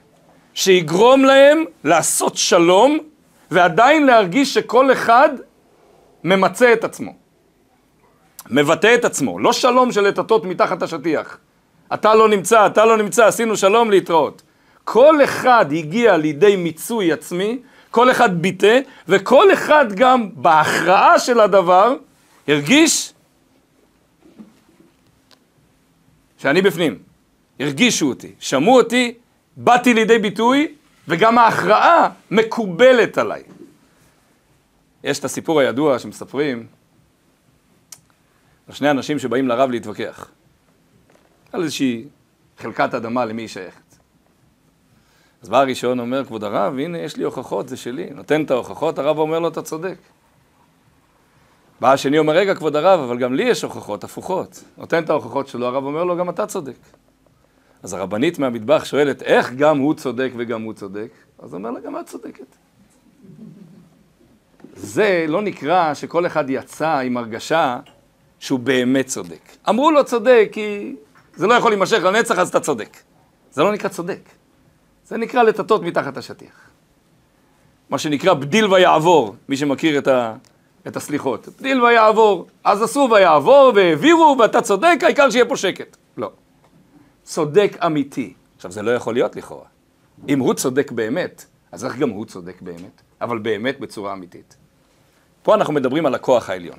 [0.54, 2.98] שיגרום להם לעשות שלום
[3.50, 5.28] ועדיין להרגיש שכל אחד
[6.24, 7.25] ממצה את עצמו.
[8.50, 11.38] מבטא את עצמו, לא שלום של לטטות מתחת השטיח.
[11.94, 14.42] אתה לא נמצא, אתה לא נמצא, עשינו שלום להתראות.
[14.84, 17.58] כל אחד הגיע לידי מיצוי עצמי,
[17.90, 21.94] כל אחד ביטא, וכל אחד גם בהכרעה של הדבר
[22.48, 23.12] הרגיש
[26.38, 26.98] שאני בפנים.
[27.60, 29.14] הרגישו אותי, שמעו אותי,
[29.56, 30.74] באתי לידי ביטוי,
[31.08, 33.42] וגם ההכרעה מקובלת עליי.
[35.04, 36.66] יש את הסיפור הידוע שמספרים
[38.72, 40.30] שני אנשים שבאים לרב להתווכח
[41.52, 42.04] על איזושהי
[42.58, 43.96] חלקת אדמה למי היא שייכת.
[45.42, 48.10] אז בא הראשון, אומר, כבוד הרב, הנה יש לי הוכחות, זה שלי.
[48.10, 49.98] נותן את ההוכחות, הרב אומר לו, אתה צודק.
[51.80, 54.64] בא השני, אומר, רגע, כבוד הרב, אבל גם לי יש הוכחות הפוכות.
[54.78, 56.76] נותן את ההוכחות שלו, הרב אומר לו, גם אתה צודק.
[57.82, 61.08] אז הרבנית מהמטבח שואלת, איך גם הוא צודק וגם הוא צודק?
[61.38, 62.56] אז הוא אומר לה, גם את צודקת.
[64.74, 67.78] זה לא נקרא שכל אחד יצא עם הרגשה
[68.38, 69.40] שהוא באמת צודק.
[69.68, 70.96] אמרו לו צודק כי
[71.36, 72.96] זה לא יכול להימשך לנצח, אז אתה צודק.
[73.52, 74.20] זה לא נקרא צודק.
[75.06, 76.70] זה נקרא לטטות מתחת השטיח.
[77.90, 80.34] מה שנקרא בדיל ויעבור, מי שמכיר את, ה,
[80.86, 81.48] את הסליחות.
[81.60, 85.96] בדיל ויעבור, אז עשו ויעבור והעבירו ואתה צודק, העיקר שיהיה פה שקט.
[86.16, 86.30] לא.
[87.22, 88.34] צודק אמיתי.
[88.56, 89.66] עכשיו, זה לא יכול להיות לכאורה.
[90.28, 93.02] אם הוא צודק באמת, אז איך גם הוא צודק באמת?
[93.20, 94.56] אבל באמת בצורה אמיתית.
[95.42, 96.78] פה אנחנו מדברים על הכוח העליון.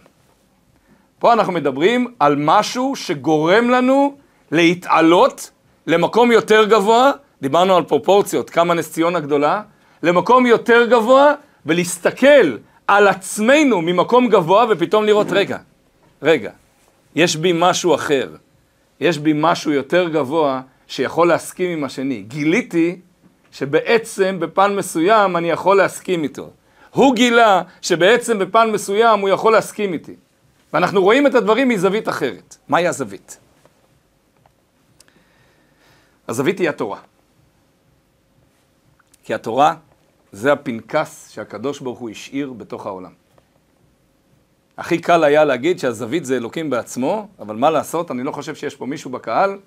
[1.20, 4.16] פה אנחנו מדברים על משהו שגורם לנו
[4.52, 5.52] להתעלות
[5.88, 9.62] למקום יותר גבוה, דיברנו על פרופורציות, כמה נס ציונה גדולה,
[10.04, 11.34] למקום יותר גבוה
[11.66, 15.58] ולהסתכל על עצמנו ממקום גבוה ופתאום לראות, רגע,
[16.22, 16.52] רגע,
[17.16, 18.30] יש בי משהו אחר,
[19.00, 22.22] יש בי משהו יותר גבוה שיכול להסכים עם השני.
[22.22, 23.00] גיליתי
[23.52, 26.50] שבעצם בפן מסוים אני יכול להסכים איתו.
[26.92, 30.16] הוא גילה שבעצם בפן מסוים הוא יכול להסכים איתי.
[30.74, 32.58] ואנחנו רואים את הדברים מזווית אחרת.
[32.68, 33.38] מהי הזווית?
[36.28, 37.00] הזווית היא התורה.
[39.24, 39.76] כי התורה
[40.32, 43.12] זה הפנקס שהקדוש ברוך הוא השאיר בתוך העולם.
[44.78, 48.76] הכי קל היה להגיד שהזווית זה אלוקים בעצמו, אבל מה לעשות, אני לא חושב שיש
[48.76, 49.60] פה מישהו בקהל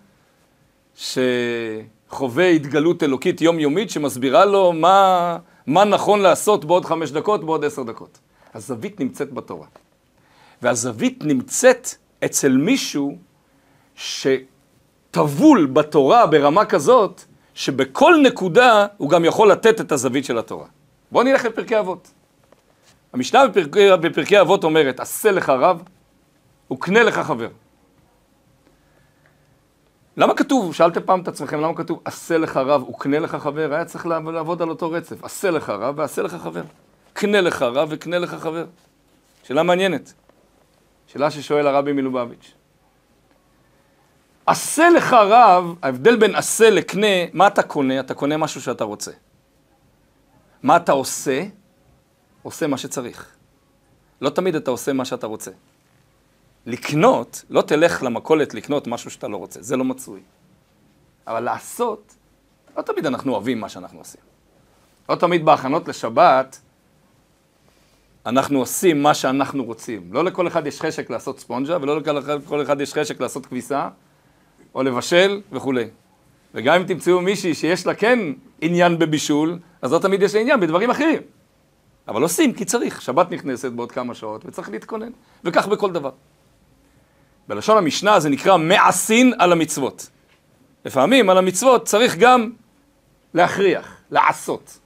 [0.95, 7.83] שחווה התגלות אלוקית יומיומית שמסבירה לו מה, מה נכון לעשות בעוד חמש דקות, בעוד עשר
[7.83, 8.19] דקות.
[8.55, 9.67] הזווית נמצאת בתורה.
[10.63, 11.89] והזווית נמצאת
[12.25, 13.17] אצל מישהו
[13.95, 20.67] שטבול בתורה ברמה כזאת, שבכל נקודה הוא גם יכול לתת את הזווית של התורה.
[21.13, 22.11] בואו נלך לפרקי אבות.
[23.13, 25.83] המשנה בפרקי, בפרקי אבות אומרת, עשה לך רב
[26.73, 27.49] וקנה לך חבר.
[30.17, 33.75] למה כתוב, שאלתם פעם את עצמכם, למה כתוב עשה לך רב וקנה לך חבר?
[33.75, 35.25] היה צריך לעבוד על אותו רצף.
[35.25, 36.63] עשה לך רב ועשה לך חבר.
[37.13, 38.65] קנה לך רב וקנה לך חבר.
[39.45, 40.13] שאלה מעניינת.
[41.13, 42.55] שאלה ששואל הרבי מלובביץ'.
[44.47, 48.01] עשה לך רב, ההבדל בין עשה לקנה, מה אתה קונה?
[48.01, 49.11] אתה קונה משהו שאתה רוצה.
[50.63, 51.45] מה אתה עושה?
[52.43, 53.37] עושה מה שצריך.
[54.21, 55.51] לא תמיד אתה עושה מה שאתה רוצה.
[56.67, 60.21] לקנות, לא תלך למכולת לקנות משהו שאתה לא רוצה, זה לא מצוי.
[61.27, 62.15] אבל לעשות,
[62.77, 64.21] לא תמיד אנחנו אוהבים מה שאנחנו עושים.
[65.09, 66.61] לא תמיד בהכנות לשבת
[68.27, 70.13] אנחנו עושים מה שאנחנו רוצים.
[70.13, 72.01] לא לכל אחד יש חשק לעשות ספונג'ה, ולא
[72.37, 73.89] לכל אחד יש חשק לעשות כביסה,
[74.75, 75.89] או לבשל וכולי.
[76.55, 78.19] וגם אם תמצאו מישהי שיש לה כן
[78.61, 81.23] עניין בבישול, אז לא תמיד יש לה עניין בדברים אחרים.
[82.09, 83.03] אבל עושים כי צריך.
[83.03, 85.11] שבת נכנסת בעוד כמה שעות וצריך להתכונן,
[85.45, 86.11] וכך בכל דבר.
[87.49, 90.09] בלשון המשנה זה נקרא מעשין על המצוות.
[90.85, 92.51] לפעמים על המצוות צריך גם
[93.35, 94.79] להכריח, לעשות.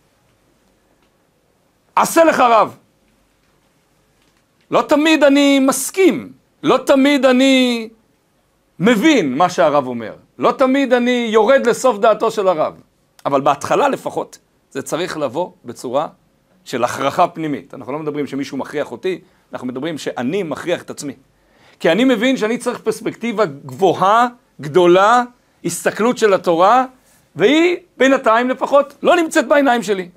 [1.97, 2.77] עשה לך רב.
[4.71, 7.89] לא תמיד אני מסכים, לא תמיד אני
[8.79, 12.75] מבין מה שהרב אומר, לא תמיד אני יורד לסוף דעתו של הרב,
[13.27, 14.39] אבל בהתחלה לפחות
[14.71, 16.09] זה צריך לבוא בצורה
[16.65, 17.75] של הכרחה פנימית.
[17.75, 19.21] אנחנו לא מדברים שמישהו מכריח אותי,
[19.53, 21.13] אנחנו מדברים שאני מכריח את עצמי.
[21.81, 24.27] כי אני מבין שאני צריך פרספקטיבה גבוהה,
[24.61, 25.23] גדולה,
[25.65, 26.85] הסתכלות של התורה,
[27.37, 30.09] והיא בינתיים לפחות לא נמצאת בעיניים שלי.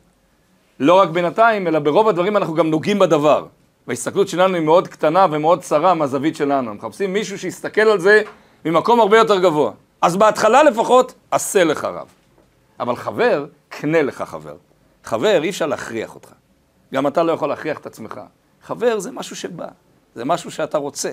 [0.80, 3.46] לא רק בינתיים, אלא ברוב הדברים אנחנו גם נוגעים בדבר.
[3.88, 6.73] וההסתכלות שלנו היא מאוד קטנה ומאוד צרה מהזווית שלנו.
[6.73, 8.21] מחפשים מישהו שיסתכל על זה
[8.65, 9.71] ממקום הרבה יותר גבוה.
[10.02, 12.08] אז בהתחלה לפחות, עשה לך רב.
[12.80, 14.56] אבל חבר, קנה לך חבר.
[15.04, 16.30] חבר, אי אפשר להכריח אותך.
[16.93, 18.19] גם אתה לא יכול להכריח את עצמך.
[18.63, 19.67] חבר זה משהו שבא,
[20.15, 21.12] זה משהו שאתה רוצה.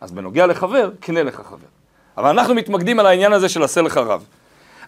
[0.00, 1.66] אז בנוגע לחבר, קנה לך חבר.
[2.16, 4.24] אבל אנחנו מתמקדים על העניין הזה של עשה לך רב.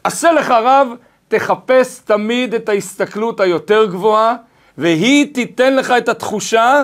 [0.04, 0.88] עשה לך רב,
[1.28, 4.34] תחפש תמיד את ההסתכלות היותר גבוהה,
[4.78, 6.82] והיא תיתן לך את התחושה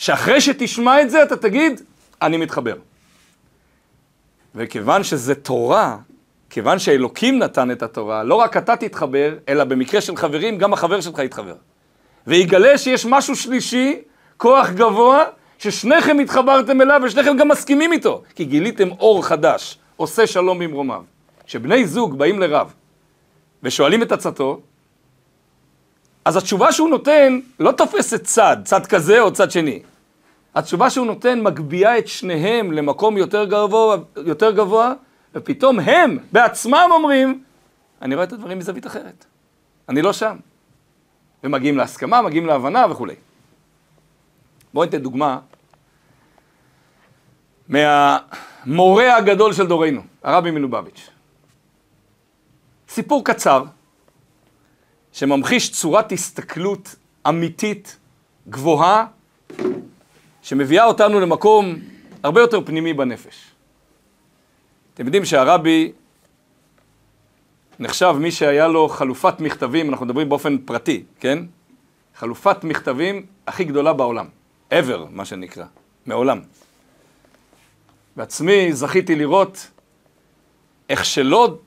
[0.00, 1.80] שאחרי שתשמע את זה אתה תגיד,
[2.22, 2.74] אני מתחבר.
[4.54, 5.96] וכיוון שזה תורה,
[6.50, 11.00] כיוון שאלוקים נתן את התורה, לא רק אתה תתחבר, אלא במקרה של חברים, גם החבר
[11.00, 11.54] שלך יתחבר.
[12.26, 13.98] ויגלה שיש משהו שלישי,
[14.36, 15.24] כוח גבוה,
[15.58, 21.02] ששניכם התחברתם אליו ושניכם גם מסכימים איתו, כי גיליתם אור חדש, עושה שלום במרומיו.
[21.46, 22.72] כשבני זוג באים לרב
[23.62, 24.60] ושואלים את עצתו,
[26.24, 29.82] אז התשובה שהוא נותן לא תופסת צד, צד כזה או צד שני.
[30.54, 34.92] התשובה שהוא נותן מגביהה את שניהם למקום יותר גבוה, יותר גבוה,
[35.34, 37.44] ופתאום הם בעצמם אומרים,
[38.02, 39.24] אני רואה את הדברים מזווית אחרת.
[39.88, 40.36] אני לא שם.
[41.44, 43.14] ומגיעים להסכמה, מגיעים להבנה וכולי.
[44.74, 45.38] בואו ניתן דוגמה
[47.68, 51.10] מהמורה הגדול של דורנו, הרבי מלובביץ'.
[52.88, 53.64] סיפור קצר,
[55.12, 56.94] שממחיש צורת הסתכלות
[57.28, 57.98] אמיתית,
[58.48, 59.06] גבוהה,
[60.50, 61.74] שמביאה אותנו למקום
[62.22, 63.50] הרבה יותר פנימי בנפש.
[64.94, 65.92] אתם יודעים שהרבי
[67.78, 71.38] נחשב מי שהיה לו חלופת מכתבים, אנחנו מדברים באופן פרטי, כן?
[72.16, 74.26] חלופת מכתבים הכי גדולה בעולם.
[74.70, 75.64] ever, מה שנקרא.
[76.06, 76.40] מעולם.
[78.16, 79.70] בעצמי זכיתי לראות
[80.88, 81.58] איך שלא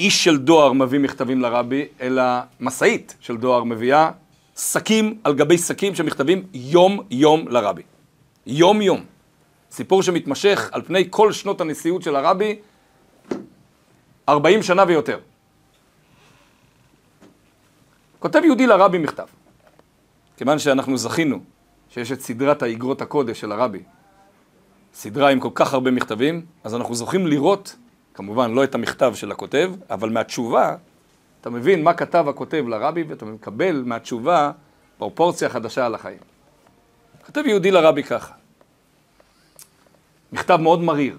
[0.00, 2.22] איש של דואר מביא מכתבים לרבי, אלא
[2.60, 4.10] משאית של דואר מביאה
[4.56, 7.82] שקים על גבי שקים שמכתבים יום-יום לרבי.
[8.50, 9.04] יום-יום.
[9.70, 12.58] סיפור שמתמשך על פני כל שנות הנשיאות של הרבי,
[14.28, 15.18] 40 שנה ויותר.
[18.18, 19.26] כותב יהודי לרבי מכתב.
[20.36, 21.40] כיוון שאנחנו זכינו
[21.88, 23.82] שיש את סדרת האגרות הקודש של הרבי,
[24.94, 27.76] סדרה עם כל כך הרבה מכתבים, אז אנחנו זוכים לראות,
[28.14, 30.76] כמובן לא את המכתב של הכותב, אבל מהתשובה,
[31.40, 34.50] אתה מבין מה כתב הכותב לרבי ואתה מקבל מהתשובה
[34.98, 36.27] פרופורציה חדשה על החיים.
[37.28, 38.32] כותב יהודי לרבי ככה,
[40.32, 41.18] מכתב מאוד מריר.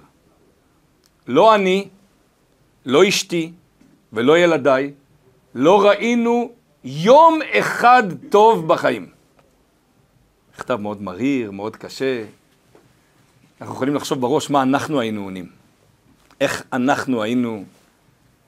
[1.28, 1.88] לא אני,
[2.86, 3.52] לא אשתי
[4.14, 4.92] ולא ילדיי,
[5.56, 6.52] לא ראינו
[6.84, 9.10] יום אחד טוב בחיים.
[10.56, 12.24] מכתב מאוד מריר, מאוד קשה.
[13.62, 15.50] אנחנו יכולים לחשוב בראש מה אנחנו היינו עונים.
[16.42, 17.64] איך אנחנו היינו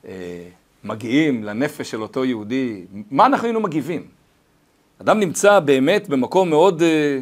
[0.06, 0.50] אה,
[0.84, 4.08] מגיעים לנפש של אותו יהודי, מה אנחנו היינו מגיבים.
[5.02, 7.20] אדם נמצא באמת במקום מאוד אה,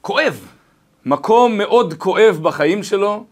[0.00, 0.46] כואב,
[1.04, 3.26] מקום מאוד כואב בחיים שלו,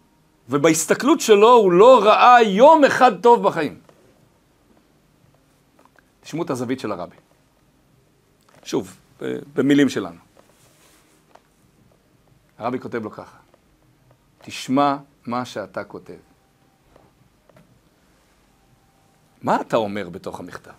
[0.48, 3.80] ובהסתכלות שלו הוא לא ראה יום אחד טוב בחיים.
[6.20, 7.16] תשמעו את הזווית של הרבי.
[8.64, 8.96] שוב,
[9.54, 10.20] במילים שלנו.
[12.58, 13.38] הרבי כותב לו ככה,
[14.38, 16.18] תשמע מה שאתה כותב.
[19.42, 20.72] מה אתה אומר בתוך המכתב?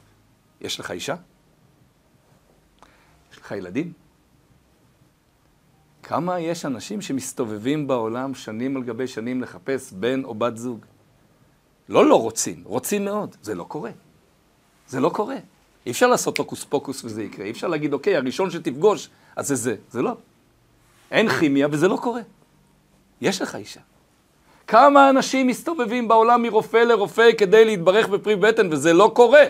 [0.61, 1.15] יש לך אישה?
[3.31, 3.93] יש לך ילדים?
[6.09, 10.85] כמה יש אנשים שמסתובבים בעולם שנים על גבי שנים לחפש בן או בת זוג?
[11.89, 13.91] לא לא רוצים, רוצים מאוד, זה לא קורה.
[14.87, 15.35] זה לא קורה.
[15.85, 17.45] אי אפשר לעשות הוקוס פוקוס וזה יקרה.
[17.45, 19.75] אי אפשר להגיד, אוקיי, הראשון שתפגוש, אז זה זה.
[19.91, 20.17] זה לא.
[21.11, 22.21] אין כימיה וזה לא קורה.
[23.21, 23.81] יש לך אישה.
[24.67, 29.43] כמה אנשים מסתובבים בעולם מרופא לרופא כדי להתברך בפרי בטן וזה לא קורה.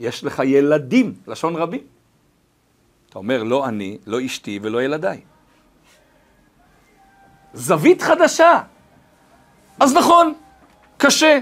[0.00, 1.97] יש לך ילדים, לשון רבים.
[3.08, 5.20] אתה אומר, לא אני, לא אשתי ולא ילדיי.
[7.54, 8.60] זווית חדשה.
[9.80, 10.34] אז נכון,
[10.96, 11.38] קשה,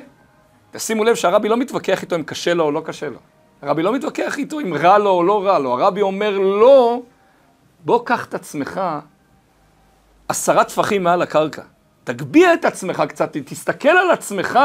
[0.70, 3.18] תשימו לב שהרבי לא מתווכח איתו אם קשה לו או לא קשה לו.
[3.62, 5.72] הרבי לא מתווכח איתו אם רע לו או לא רע לו.
[5.72, 7.02] הרבי אומר לא,
[7.84, 8.80] בוא קח את עצמך
[10.28, 11.62] עשרה טפחים מעל הקרקע.
[12.04, 14.58] תגביה את עצמך קצת, תסתכל על עצמך,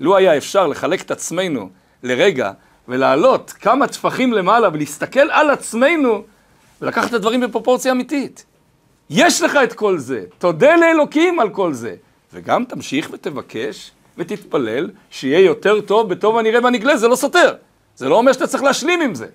[0.00, 1.68] לו היה אפשר לחלק את עצמנו
[2.02, 2.52] לרגע
[2.88, 6.22] ולעלות כמה טפחים למעלה ולהסתכל על עצמנו
[6.82, 8.44] ולקחת את הדברים בפרופורציה אמיתית.
[9.10, 11.94] יש לך את כל זה, תודה לאלוקים על כל זה,
[12.32, 17.54] וגם תמשיך ותבקש ותתפלל שיהיה יותר טוב בטוב הנראה והנגלה, זה לא סותר.
[17.96, 19.26] זה לא אומר שאתה צריך להשלים עם זה.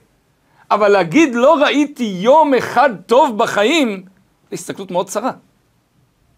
[0.72, 4.04] אבל להגיד לא ראיתי יום אחד טוב בחיים,
[4.50, 5.32] זו הסתכלות מאוד צרה.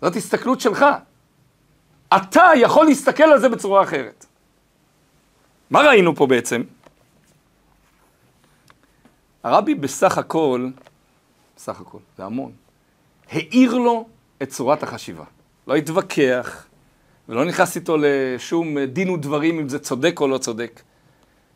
[0.02, 0.86] זאת הסתכלות שלך.
[2.16, 4.26] אתה יכול להסתכל על זה בצורה אחרת.
[5.70, 6.64] מה ראינו פה בעצם?
[9.44, 10.70] הרבי בסך הכל,
[11.62, 12.52] בסך הכל, זה המון,
[13.32, 14.06] העיר לו
[14.44, 15.24] את צורת החשיבה.
[15.68, 16.66] לא התווכח,
[17.30, 20.82] ולא נכנס איתו לשום דין ודברים אם זה צודק או לא צודק.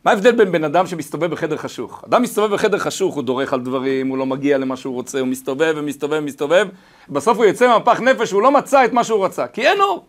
[0.05, 2.03] מה ההבדל בין בן אדם שמסתובב בחדר חשוך?
[2.05, 5.27] אדם מסתובב בחדר חשוך, הוא דורך על דברים, הוא לא מגיע למה שהוא רוצה, הוא
[5.27, 6.67] מסתובב ומסתובב ומסתובב,
[7.09, 10.05] בסוף הוא יצא מהפח נפש, הוא לא מצא את מה שהוא רצה, כי אין אור.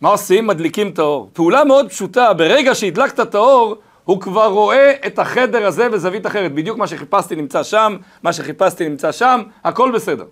[0.00, 0.46] מה עושים?
[0.46, 1.30] מדליקים את האור.
[1.32, 3.76] פעולה מאוד פשוטה, ברגע שהדלקת את האור,
[4.10, 6.54] הוא כבר רואה את החדר הזה בזווית אחרת.
[6.54, 10.24] בדיוק מה שחיפשתי נמצא שם, מה שחיפשתי נמצא שם, הכל בסדר.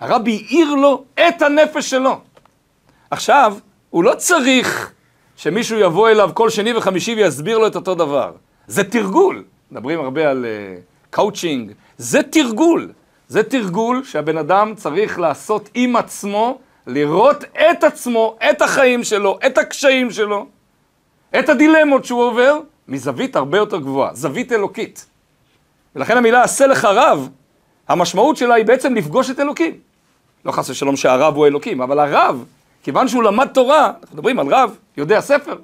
[0.00, 2.20] הרבי העיר לו את הנפש שלו.
[3.10, 3.56] עכשיו,
[3.90, 4.92] הוא לא צריך
[5.36, 8.32] שמישהו יבוא אליו כל שני וחמישי ויסביר לו את אותו דבר.
[8.66, 9.44] זה תרגול.
[9.70, 10.46] מדברים הרבה על
[11.10, 11.70] קאוצ'ינג.
[11.70, 12.92] Uh, זה תרגול.
[13.28, 19.58] זה תרגול שהבן אדם צריך לעשות עם עצמו, לראות את עצמו, את החיים שלו, את
[19.58, 20.46] הקשיים שלו,
[21.38, 25.06] את הדילמות שהוא עובר, מזווית הרבה יותר גבוהה, זווית אלוקית.
[25.96, 27.28] ולכן המילה עשה לך רב,
[27.88, 29.78] המשמעות שלה היא בעצם לפגוש את אלוקים.
[30.44, 32.44] לא חס ושלום שהרב הוא אלוקים, אבל הרב
[32.82, 35.56] כיוון שהוא למד תורה, אנחנו מדברים על רב, יודע ספר,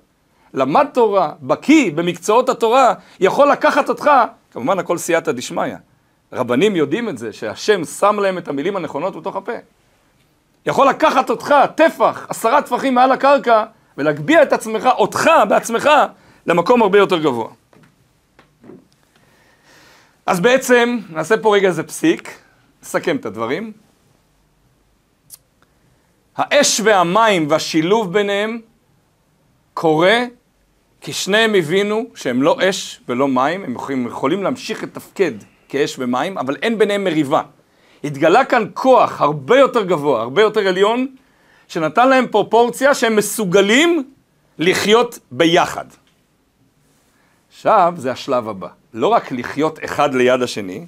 [0.54, 4.11] למד תורה, בקיא במקצועות התורה, יכול לקחת אותך,
[4.52, 5.74] כמובן הכל סייעתא דשמיא.
[6.33, 9.52] רבנים יודעים את זה, שהשם שם להם את המילים הנכונות בתוך הפה.
[10.66, 13.64] יכול לקחת אותך, טפח, עשרה טפחים מעל הקרקע,
[13.98, 15.90] ולהגביה את עצמך, אותך בעצמך,
[16.48, 17.48] למקום הרבה יותר גבוה.
[20.26, 22.38] אז בעצם, נעשה פה רגע איזה פסיק,
[22.82, 23.72] נסכם את הדברים.
[26.37, 28.61] האש והמים והשילוב ביניהם
[29.74, 30.24] קורה
[31.00, 35.32] כי שניהם הבינו שהם לא אש ולא מים, הם יכולים, יכולים להמשיך לתפקד
[35.68, 37.42] כאש ומים, אבל אין ביניהם מריבה.
[38.04, 41.06] התגלה כאן כוח הרבה יותר גבוה, הרבה יותר עליון,
[41.68, 44.11] שנתן להם פרופורציה שהם מסוגלים
[44.58, 45.84] לחיות ביחד.
[47.59, 48.68] עכשיו זה השלב הבא.
[48.92, 50.87] לא רק לחיות אחד ליד השני,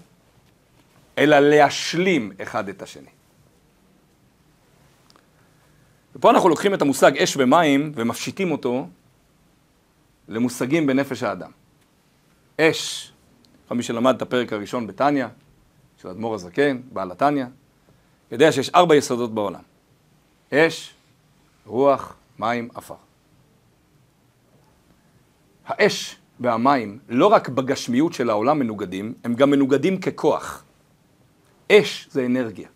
[1.18, 3.09] אלא להשלים אחד את השני.
[6.16, 8.88] ופה אנחנו לוקחים את המושג אש ומים ומפשיטים אותו
[10.28, 11.50] למושגים בנפש האדם.
[12.61, 13.12] אש,
[13.68, 15.26] כל מי שלמד את הפרק הראשון בתניא,
[16.02, 17.44] של אדמו"ר הזקן, בעל התניא,
[18.30, 19.62] יודע שיש ארבע יסודות בעולם.
[20.52, 20.94] אש,
[21.66, 22.94] רוח, מים, עפר.
[25.66, 30.64] האש והמים, לא רק בגשמיות של העולם מנוגדים, הם גם מנוגדים ככוח.
[31.72, 32.68] אש זה אנרגיה.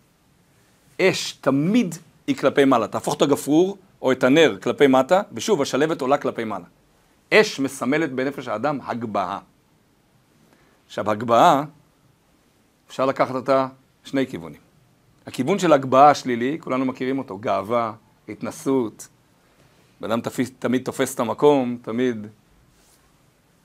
[1.01, 1.95] אש תמיד
[2.27, 2.87] היא כלפי מעלה.
[2.87, 6.65] תהפוך את הגפרור או את הנר כלפי מטה, ושוב, השלבת עולה כלפי מעלה.
[7.33, 9.39] אש מסמלת בנפש האדם הגבהה.
[10.87, 11.63] עכשיו, הגבהה,
[12.87, 13.67] אפשר לקחת אותה
[14.03, 14.61] שני כיוונים.
[15.27, 17.93] הכיוון של הגבהה השלילי, כולנו מכירים אותו, גאווה,
[18.29, 19.07] התנסות,
[20.01, 20.19] בן אדם
[20.59, 22.27] תמיד תופס את המקום, תמיד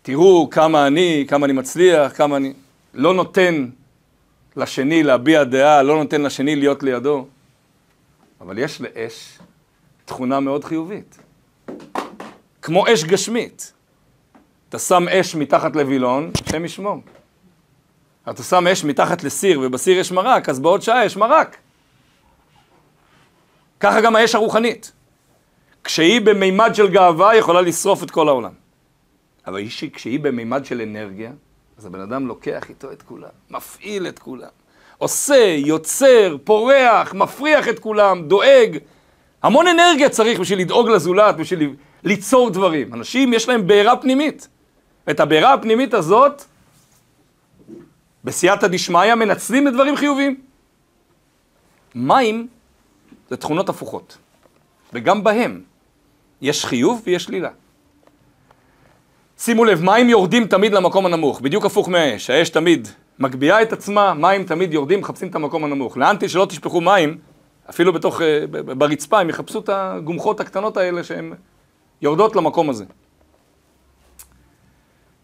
[0.02, 2.52] תראו כמה אני, כמה אני מצליח, כמה אני...
[2.94, 3.68] לא נותן
[4.56, 7.26] לשני להביע דעה, לא נותן לשני להיות לידו.
[8.40, 9.38] אבל יש לאש
[10.04, 11.18] תכונה מאוד חיובית.
[12.62, 13.72] כמו אש גשמית.
[14.68, 17.02] אתה שם אש מתחת לווילון, השם ישמור.
[18.30, 21.56] אתה שם אש מתחת לסיר, ובסיר יש מרק, אז בעוד שעה יש מרק.
[23.80, 24.92] ככה גם האש הרוחנית.
[25.84, 28.59] כשהיא במימד של גאווה, יכולה לשרוף את כל העולם.
[29.50, 31.32] אבל כשהיא במימד של אנרגיה,
[31.78, 34.48] אז הבן אדם לוקח איתו את כולם, מפעיל את כולם.
[34.98, 38.78] עושה, יוצר, פורח, מפריח את כולם, דואג.
[39.42, 42.94] המון אנרגיה צריך בשביל לדאוג לזולת, בשביל ליצור דברים.
[42.94, 44.48] אנשים, יש להם בעירה פנימית.
[45.10, 46.44] את הבעירה הפנימית הזאת,
[48.24, 50.40] בסייעתא דשמיא, מנצלים לדברים חיוביים.
[51.94, 52.48] מים
[53.30, 54.18] זה תכונות הפוכות,
[54.92, 55.62] וגם בהם
[56.40, 57.50] יש חיוב ויש שלילה.
[59.42, 62.30] שימו לב, מים יורדים תמיד למקום הנמוך, בדיוק הפוך מהאש.
[62.30, 65.96] האש תמיד מגביהה את עצמה, מים תמיד יורדים, מחפשים את המקום הנמוך.
[65.96, 67.18] לאן שלא תשפכו מים,
[67.70, 71.32] אפילו בתוך, אה, ברצפה, הם יחפשו את הגומחות הקטנות האלה שהן
[72.02, 72.84] יורדות למקום הזה.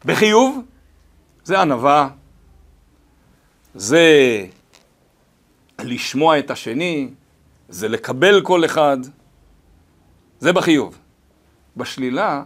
[0.05, 0.62] בחיוב,
[1.44, 2.09] זה ענווה,
[3.74, 4.07] זה
[5.83, 7.09] לשמוע את השני,
[7.68, 8.98] זה לקבל כל אחד,
[10.38, 10.98] זה בחיוב.
[11.76, 12.42] בשלילה,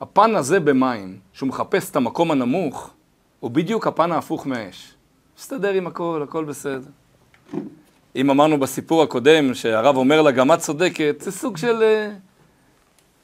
[0.00, 2.90] הפן הזה במים, שהוא מחפש את המקום הנמוך,
[3.40, 4.94] הוא בדיוק הפן ההפוך מהאש.
[5.38, 6.90] מסתדר עם הכל, הכל בסדר.
[8.16, 12.10] אם אמרנו בסיפור הקודם שהרב אומר לה, גם את צודקת, זה סוג של אה,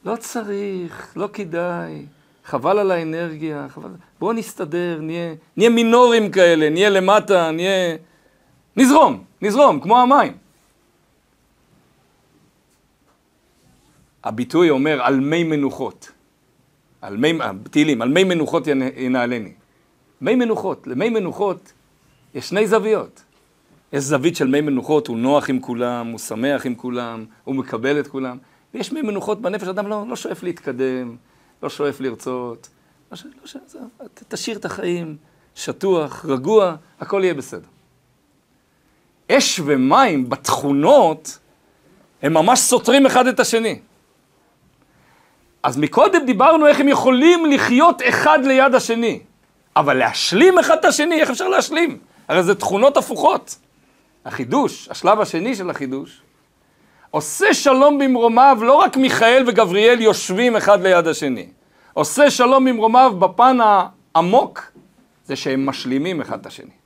[0.04, 2.06] לא צריך, לא כדאי,
[2.44, 3.90] חבל על האנרגיה, חבל...
[4.18, 7.96] בואו נסתדר, נהיה, נהיה מינורים כאלה, נהיה למטה, נהיה...
[8.76, 10.36] נזרום, נזרום, כמו המים.
[14.24, 16.15] הביטוי אומר על מי מנוחות.
[17.07, 17.33] על מי,
[17.71, 18.66] תהילים, על מי מנוחות
[18.97, 19.53] ינעלני.
[20.21, 21.73] מי מנוחות, למי מנוחות
[22.35, 23.23] יש שני זוויות.
[23.92, 28.01] יש זווית של מי מנוחות, הוא נוח עם כולם, הוא שמח עם כולם, הוא מקבל
[28.01, 28.38] את כולם.
[28.75, 31.16] ויש מי מנוחות בנפש, אדם לא, לא שואף להתקדם,
[31.62, 32.69] לא שואף לרצות.
[33.12, 33.19] לא,
[33.55, 33.79] לא, זה,
[34.29, 35.16] תשאיר את החיים,
[35.55, 37.69] שטוח, רגוע, הכל יהיה בסדר.
[39.31, 41.38] אש ומים בתכונות,
[42.23, 43.79] הם ממש סותרים אחד את השני.
[45.66, 49.20] אז מקודם דיברנו איך הם יכולים לחיות אחד ליד השני.
[49.76, 51.98] אבל להשלים אחד את השני, איך אפשר להשלים?
[52.29, 53.57] הרי זה תכונות הפוכות.
[54.24, 56.20] החידוש, השלב השני של החידוש,
[57.11, 61.46] עושה שלום במרומיו, לא רק מיכאל וגבריאל יושבים אחד ליד השני.
[61.92, 63.59] עושה שלום במרומיו בפן
[64.14, 64.72] העמוק,
[65.24, 66.76] זה שהם משלימים אחד את השני.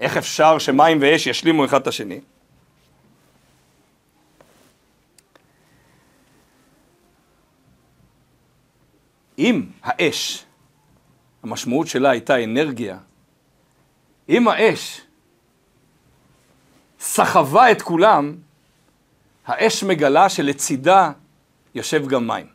[0.00, 2.20] איך אפשר שמים ואש ישלימו אחד את השני?
[9.38, 10.44] אם האש,
[11.42, 12.98] המשמעות שלה הייתה אנרגיה,
[14.28, 15.00] אם האש
[17.00, 18.34] סחבה את כולם,
[19.46, 21.12] האש מגלה שלצידה
[21.74, 22.46] יושב גם מים.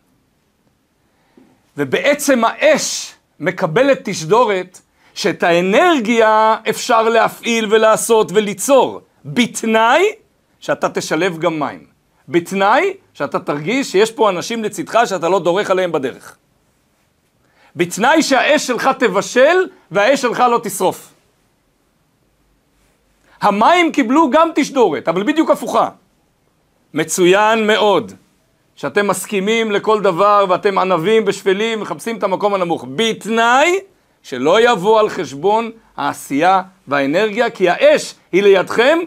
[1.78, 4.82] ובעצם האש מקבלת תשדורת
[5.14, 10.04] שאת האנרגיה אפשר להפעיל ולעשות וליצור, בתנאי
[10.60, 11.86] שאתה תשלב גם מים.
[12.30, 16.38] בתנאי שאתה תרגיש שיש פה אנשים לצדך שאתה לא דורך עליהם בדרך.
[17.80, 21.14] בתנאי שהאש שלך תבשל והאש שלך לא תשרוף.
[23.42, 25.90] המים קיבלו גם תשדורת, אבל בדיוק הפוכה.
[26.94, 28.12] מצוין מאוד
[28.76, 33.80] שאתם מסכימים לכל דבר ואתם ענבים ושפלים, מחפשים את המקום הנמוך, בתנאי
[34.24, 39.00] שלא יבוא על חשבון העשייה והאנרגיה, כי האש היא לידכם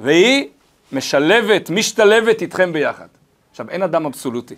[0.00, 0.48] והיא
[0.92, 3.06] משלבת, משתלבת איתכם ביחד.
[3.50, 4.54] עכשיו, אין אדם אבסולוטי.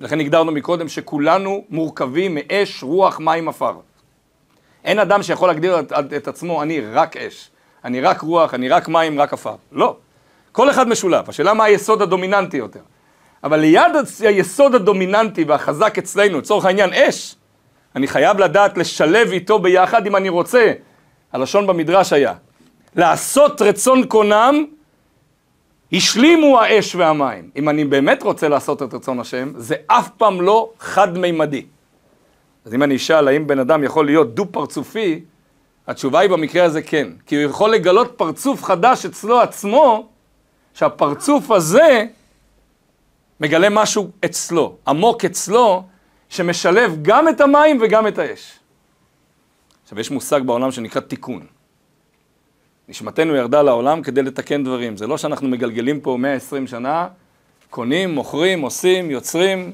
[0.00, 3.74] לכן הגדרנו מקודם שכולנו מורכבים מאש, רוח, מים, עפר.
[4.84, 7.50] אין אדם שיכול להגדיר את, את עצמו, אני רק אש,
[7.84, 9.54] אני רק רוח, אני רק מים, רק עפר.
[9.72, 9.96] לא.
[10.52, 11.28] כל אחד משולב.
[11.28, 12.80] השאלה מה היסוד הדומיננטי יותר.
[13.44, 17.36] אבל ליד היסוד הדומיננטי והחזק אצלנו, לצורך העניין אש,
[17.96, 20.72] אני חייב לדעת לשלב איתו ביחד אם אני רוצה.
[21.32, 22.34] הלשון במדרש היה,
[22.96, 24.64] לעשות רצון קונם,
[25.92, 27.50] השלימו האש והמים.
[27.56, 31.66] אם אני באמת רוצה לעשות את רצון השם, זה אף פעם לא חד-מימדי.
[32.64, 35.20] אז אם אני אשאל האם בן אדם יכול להיות דו-פרצופי,
[35.86, 37.08] התשובה היא במקרה הזה כן.
[37.26, 40.08] כי הוא יכול לגלות פרצוף חדש אצלו עצמו,
[40.74, 42.04] שהפרצוף הזה
[43.40, 45.82] מגלה משהו אצלו, עמוק אצלו,
[46.28, 48.58] שמשלב גם את המים וגם את האש.
[49.82, 51.46] עכשיו, יש מושג בעולם שנקרא תיקון.
[52.90, 54.96] נשמתנו ירדה לעולם כדי לתקן דברים.
[54.96, 57.08] זה לא שאנחנו מגלגלים פה 120 שנה,
[57.70, 59.72] קונים, מוכרים, עושים, יוצרים,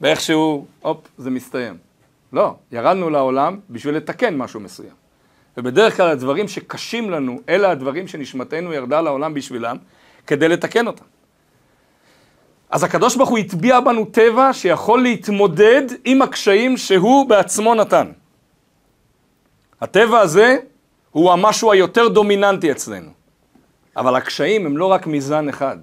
[0.00, 1.76] ואיכשהו, הופ, זה מסתיים.
[2.32, 4.92] לא, ירדנו לעולם בשביל לתקן משהו מסוים.
[5.56, 9.76] ובדרך כלל הדברים שקשים לנו, אלה הדברים שנשמתנו ירדה לעולם בשבילם,
[10.26, 11.04] כדי לתקן אותם.
[12.70, 18.06] אז הקדוש ברוך הוא הטביע בנו טבע שיכול להתמודד עם הקשיים שהוא בעצמו נתן.
[19.80, 20.58] הטבע הזה
[21.14, 23.10] הוא המשהו היותר דומיננטי אצלנו.
[23.96, 25.76] אבל הקשיים הם לא רק מזן אחד.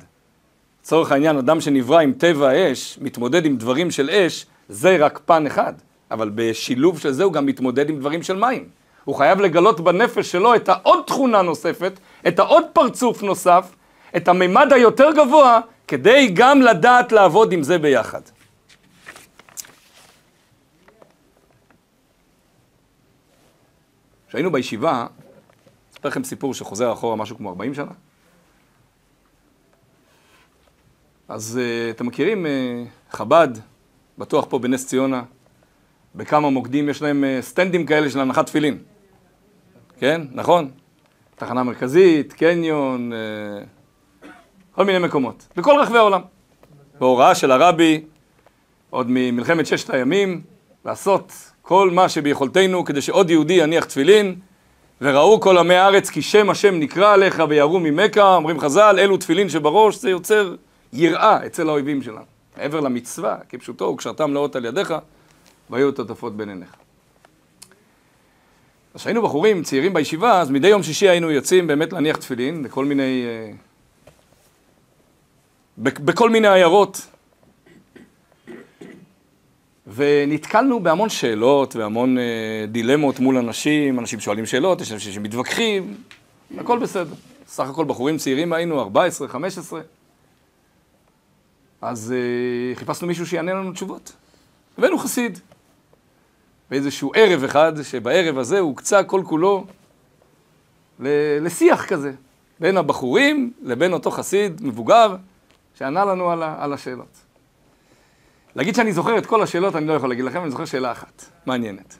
[0.81, 5.45] לצורך העניין, אדם שנברא עם טבע אש, מתמודד עם דברים של אש, זה רק פן
[5.47, 5.73] אחד.
[6.11, 8.69] אבל בשילוב של זה הוא גם מתמודד עם דברים של מים.
[9.03, 13.75] הוא חייב לגלות בנפש שלו את העוד תכונה נוספת, את העוד פרצוף נוסף,
[14.15, 18.21] את הממד היותר גבוה, כדי גם לדעת לעבוד עם זה ביחד.
[24.29, 25.05] כשהיינו בישיבה,
[26.01, 27.91] אספר לכם סיפור שחוזר אחורה משהו כמו 40 שנה.
[31.27, 33.47] אז uh, אתם מכירים uh, חב"ד,
[34.17, 35.23] בטוח פה בנס ציונה,
[36.15, 38.77] בכמה מוקדים יש להם uh, סטנדים כאלה של הנחת תפילין.
[39.97, 40.71] כן, נכון?
[41.35, 44.25] תחנה מרכזית, קניון, uh,
[44.71, 46.21] כל מיני מקומות, בכל רחבי העולם.
[46.99, 48.03] בהוראה של הרבי,
[48.89, 50.41] עוד ממלחמת ששת הימים,
[50.85, 54.39] לעשות כל מה שביכולתנו כדי שעוד יהודי יניח תפילין,
[55.01, 59.49] וראו כל עמי הארץ כי שם השם נקרא עליך ויראו ממכה, אומרים חז"ל, אלו תפילין
[59.49, 60.55] שבראש, זה יוצר
[60.93, 62.25] יראה אצל האויבים שלנו.
[62.57, 64.93] מעבר למצווה, כפשוטו, וקשרתם לאות על ידיך,
[65.69, 66.75] והיו את עטפות בין עיניך.
[68.93, 72.85] אז כשהיינו בחורים, צעירים בישיבה, אז מדי יום שישי היינו יוצאים באמת להניח תפילין, לכל
[72.85, 73.23] מיני...
[73.25, 73.51] אה,
[75.77, 77.10] בכל מיני עיירות.
[79.95, 85.95] ונתקלנו בהמון שאלות והמון אה, דילמות מול אנשים, אנשים שואלים שאלות, יש אנשים שמתווכחים,
[86.57, 87.13] הכל בסדר.
[87.47, 89.81] סך הכל בחורים צעירים היינו, 14, 15.
[91.81, 94.13] אז אה, חיפשנו מישהו שיענה לנו תשובות.
[94.77, 95.39] הבאנו חסיד.
[96.69, 99.65] באיזשהו ערב אחד, שבערב הזה הוקצה כל כולו
[101.41, 102.11] לשיח כזה,
[102.59, 105.15] בין הבחורים לבין אותו חסיד מבוגר,
[105.75, 107.30] שענה לנו על, על השאלות.
[108.55, 111.25] להגיד שאני זוכר את כל השאלות, אני לא יכול להגיד לכם, אני זוכר שאלה אחת,
[111.45, 111.97] מעניינת.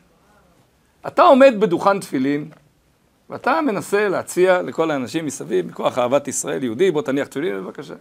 [1.08, 2.52] אתה עומד בדוכן תפילין,
[3.30, 7.93] ואתה מנסה להציע לכל האנשים מסביב, מכוח אהבת ישראל, יהודי, בוא תניח תפילין בבקשה.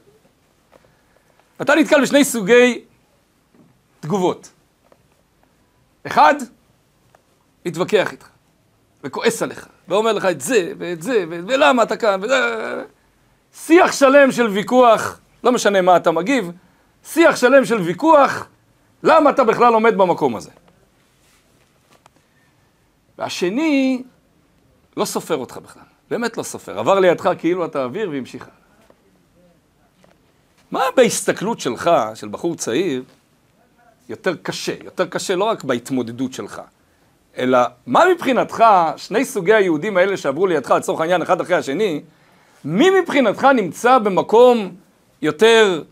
[1.63, 2.85] אתה נתקל בשני סוגי
[4.01, 4.53] תגובות.
[6.07, 6.35] אחד,
[7.67, 8.29] מתווכח איתך,
[9.05, 12.37] וכועס עליך, ואומר לך את זה, ואת זה, ו- ולמה אתה כאן, וזה...
[13.55, 16.51] שיח שלם של ויכוח, לא משנה מה אתה מגיב,
[17.05, 18.47] שיח שלם של ויכוח,
[19.03, 20.51] למה אתה בכלל עומד במקום הזה.
[23.19, 24.03] והשני
[24.97, 28.49] לא סופר אותך בכלל, באמת לא סופר, עבר לידך כאילו אתה אוויר והמשיך.
[30.71, 33.03] מה בהסתכלות שלך, של בחור צעיר,
[34.09, 34.75] יותר קשה?
[34.85, 36.63] יותר קשה לא רק בהתמודדות שלך,
[37.37, 38.65] אלא מה מבחינתך,
[38.97, 42.03] שני סוגי היהודים האלה שעברו לידך, לצורך העניין, אחד אחרי השני,
[42.65, 44.75] מי מבחינתך נמצא במקום
[45.23, 45.83] יותר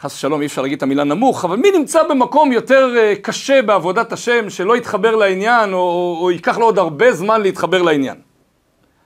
[0.00, 3.62] חס ושלום, אי אפשר להגיד את המילה נמוך, אבל מי נמצא במקום יותר אה, קשה
[3.62, 8.20] בעבודת השם, שלא יתחבר לעניין, או, או, או ייקח לו עוד הרבה זמן להתחבר לעניין?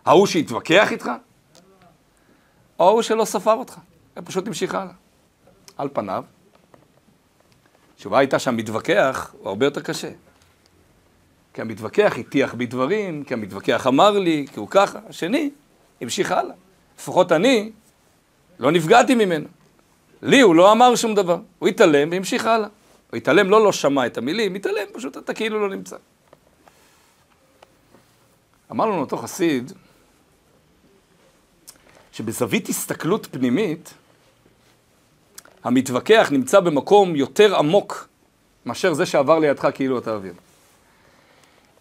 [0.05, 1.11] ההוא שהתווכח איתך?
[2.79, 3.75] או ההוא שלא ספר אותך,
[4.25, 4.93] פשוט המשיך הלאה.
[5.79, 6.25] על פניו,
[7.95, 10.11] התשובה הייתה שהמתווכח הוא הרבה יותר קשה.
[11.55, 14.99] כי המתווכח הטיח בי דברים, כי המתווכח אמר לי, כי הוא ככה.
[15.09, 15.51] השני
[16.01, 16.55] המשיך הלאה.
[16.99, 17.71] לפחות אני
[18.59, 19.47] לא נפגעתי ממנו.
[20.23, 21.39] לי הוא לא אמר שום דבר.
[21.59, 22.69] הוא התעלם והמשיך הלאה.
[23.11, 25.97] הוא התעלם, לא לא שמע את המילים, התעלם, פשוט אתה כאילו לא נמצא.
[28.71, 29.73] אמר לנו אותו חסיד,
[32.13, 33.95] שבזווית הסתכלות פנימית,
[35.65, 38.09] המתווכח נמצא במקום יותר עמוק
[38.67, 40.35] מאשר זה שעבר לידך כאילו אתה אוויר.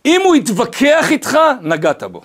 [0.05, 2.21] אם הוא יתווכח איתך, נגעת בו.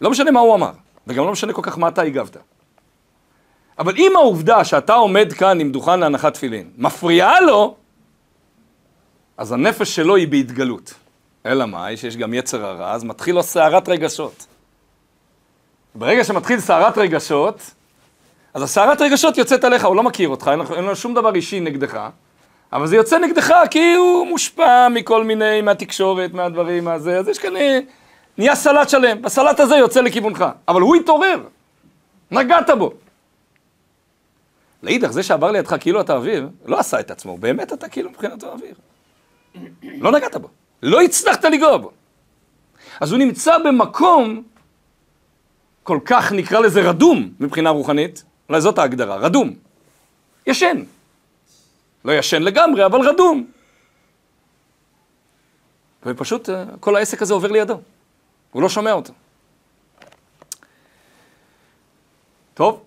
[0.00, 0.72] לא משנה מה הוא אמר,
[1.06, 2.36] וגם לא משנה כל כך מה אתה הגבת.
[3.78, 7.76] אבל אם העובדה שאתה עומד כאן עם דוכן להנחת תפילין מפריעה לו,
[9.36, 10.94] אז הנפש שלו היא בהתגלות.
[11.46, 14.46] אלא מאי, שיש גם יצר הרע, אז מתחיל לו סערת רגשות.
[15.94, 17.70] ברגע שמתחיל סערת רגשות,
[18.54, 22.08] אז הסערת רגשות יוצאת עליך, הוא לא מכיר אותך, אין לו שום דבר אישי נגדך,
[22.72, 27.56] אבל זה יוצא נגדך כי הוא מושפע מכל מיני, מהתקשורת, מהדברים, מהזה, אז יש כאן,
[27.56, 27.78] אה,
[28.42, 31.40] נהיה סלט שלם, הסלט הזה יוצא לכיוונך, אבל הוא התעורר,
[32.30, 32.92] נגעת בו.
[34.82, 38.52] לאידך, זה שעבר לידך כאילו אתה אוויר, לא עשה את עצמו, באמת אתה כאילו מבחינתו
[38.52, 38.74] אוויר.
[39.82, 40.48] לא נגעת בו,
[40.82, 41.90] לא הצלחת לגוע בו.
[43.00, 44.42] אז הוא נמצא במקום
[45.82, 49.54] כל כך, נקרא לזה רדום מבחינה רוחנית, אולי זאת ההגדרה, רדום.
[50.46, 50.82] ישן.
[52.04, 53.46] לא ישן לגמרי, אבל רדום.
[56.06, 57.80] ופשוט אה, כל העסק הזה עובר לידו.
[58.52, 59.12] הוא לא שומע אותו.
[62.54, 62.84] טוב,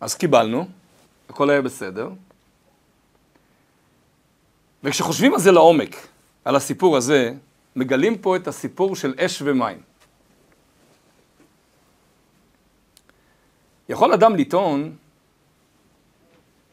[0.00, 0.66] אז קיבלנו,
[1.28, 2.10] הכל היה בסדר.
[4.82, 5.96] וכשחושבים על זה לעומק,
[6.44, 7.32] על הסיפור הזה,
[7.76, 9.82] מגלים פה את הסיפור של אש ומים.
[13.88, 14.96] יכול אדם לטעון,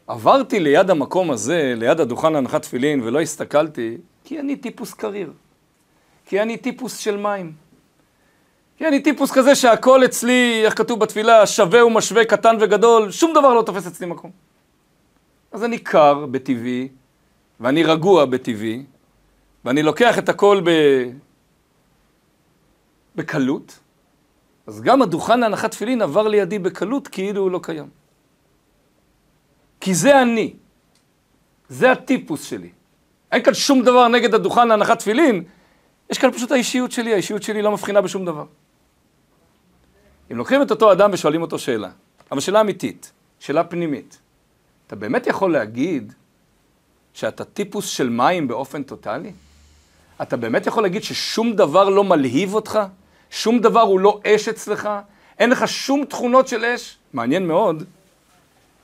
[0.06, 5.32] עברתי ליד המקום הזה, ליד הדוכן להנחת תפילין, ולא הסתכלתי, כי אני טיפוס קריר.
[6.26, 7.52] כי אני טיפוס של מים.
[8.76, 13.54] כי אני טיפוס כזה שהכל אצלי, איך כתוב בתפילה, שווה ומשווה, קטן וגדול, שום דבר
[13.54, 14.30] לא תופס אצלי מקום.
[15.52, 16.88] אז אני קר בטבעי,
[17.60, 18.82] ואני רגוע בטבעי,
[19.64, 20.70] ואני לוקח את הכל ב...
[23.16, 23.78] בקלות,
[24.66, 27.88] אז גם הדוכן להנחת תפילין עבר לידי בקלות כאילו הוא לא קיים.
[29.80, 30.54] כי זה אני,
[31.68, 32.70] זה הטיפוס שלי.
[33.32, 35.44] אין כאן שום דבר נגד הדוכן להנחת תפילין,
[36.12, 38.44] יש כאן פשוט האישיות שלי, האישיות שלי לא מבחינה בשום דבר.
[40.32, 41.90] אם לוקחים את אותו אדם ושואלים אותו שאלה,
[42.30, 44.18] אבל שאלה אמיתית, שאלה פנימית,
[44.86, 46.12] אתה באמת יכול להגיד
[47.14, 49.32] שאתה טיפוס של מים באופן טוטאלי?
[50.22, 52.78] אתה באמת יכול להגיד ששום דבר לא מלהיב אותך?
[53.30, 54.88] שום דבר הוא לא אש אצלך?
[55.38, 56.98] אין לך שום תכונות של אש?
[57.12, 57.84] מעניין מאוד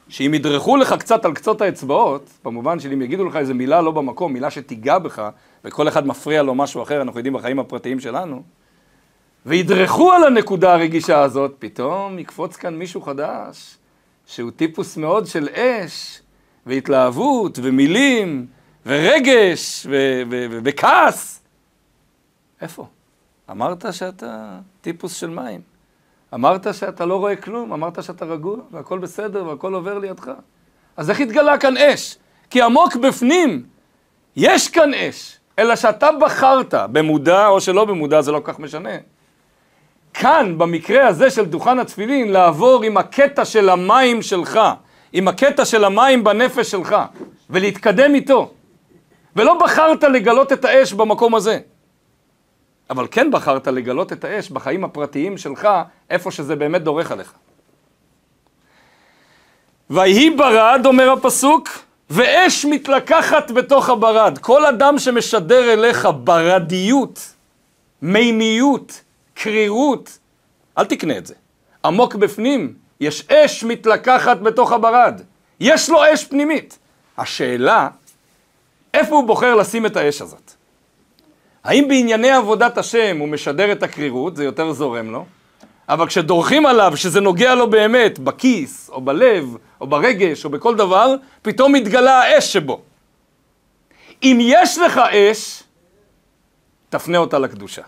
[0.09, 3.91] שאם ידרכו לך קצת על קצות האצבעות, במובן של אם יגידו לך איזה מילה לא
[3.91, 5.29] במקום, מילה שתיגע בך,
[5.65, 8.43] וכל אחד מפריע לו משהו אחר, אנחנו יודעים בחיים הפרטיים שלנו,
[9.47, 13.77] וידרכו על הנקודה הרגישה הזאת, פתאום יקפוץ כאן מישהו חדש,
[14.27, 16.21] שהוא טיפוס מאוד של אש,
[16.67, 18.47] והתלהבות, ומילים,
[18.87, 19.87] ורגש,
[20.65, 21.43] וכעס.
[22.61, 22.87] איפה?
[23.51, 25.78] אמרת שאתה טיפוס של מים.
[26.35, 30.31] אמרת שאתה לא רואה כלום, אמרת שאתה רגוע, והכל בסדר, והכל עובר לידך.
[30.97, 32.17] אז איך התגלה כאן אש?
[32.51, 33.63] כי עמוק בפנים
[34.37, 38.91] יש כאן אש, אלא שאתה בחרת, במודע או שלא במודע, זה לא כל כך משנה.
[40.15, 44.61] כאן, במקרה הזה של דוכן התפילין, לעבור עם הקטע של המים שלך,
[45.13, 46.97] עם הקטע של המים בנפש שלך,
[47.51, 48.51] ולהתקדם איתו.
[49.37, 51.59] ולא בחרת לגלות את האש במקום הזה.
[52.91, 55.69] אבל כן בחרת לגלות את האש בחיים הפרטיים שלך,
[56.11, 57.33] איפה שזה באמת דורך עליך.
[59.91, 61.69] ויהי ברד, אומר הפסוק,
[62.11, 64.39] ואש מתלקחת בתוך הברד.
[64.39, 67.35] כל אדם שמשדר אליך ברדיות,
[68.03, 69.01] מימיות,
[69.35, 70.19] קרירות,
[70.79, 71.35] אל תקנה את זה.
[71.85, 75.21] עמוק בפנים, יש אש מתלקחת בתוך הברד.
[75.61, 76.79] יש לו אש פנימית.
[77.19, 77.89] השאלה,
[78.95, 80.58] איפה הוא בוחר לשים את האש הזאת?
[81.65, 85.25] האם בענייני עבודת השם הוא משדר את הקרירות, זה יותר זורם לו,
[85.89, 91.15] אבל כשדורכים עליו, שזה נוגע לו באמת, בכיס, או בלב, או ברגש, או בכל דבר,
[91.43, 92.81] פתאום מתגלה האש שבו.
[94.23, 95.63] אם יש לך אש,
[96.89, 97.83] תפנה אותה לקדושה.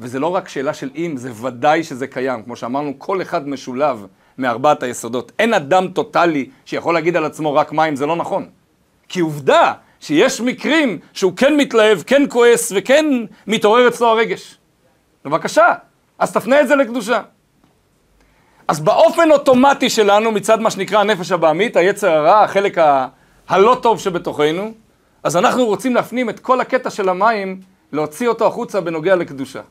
[0.00, 2.42] וזה לא רק שאלה של אם, זה ודאי שזה קיים.
[2.42, 4.06] כמו שאמרנו, כל אחד משולב
[4.38, 5.32] מארבעת היסודות.
[5.38, 8.48] אין אדם טוטאלי שיכול להגיד על עצמו רק מים, זה לא נכון.
[9.08, 9.72] כי עובדה
[10.06, 13.06] שיש מקרים שהוא כן מתלהב, כן כועס וכן
[13.46, 14.58] מתעורר אצלו הרגש.
[15.24, 15.74] בבקשה,
[16.18, 17.22] אז תפנה את זה לקדושה.
[18.68, 23.08] אז באופן אוטומטי שלנו, מצד מה שנקרא הנפש הבעמית, היצר הרע, החלק ה...
[23.48, 24.72] הלא טוב שבתוכנו,
[25.22, 27.60] אז אנחנו רוצים להפנים את כל הקטע של המים,
[27.92, 29.62] להוציא אותו החוצה בנוגע לקדושה.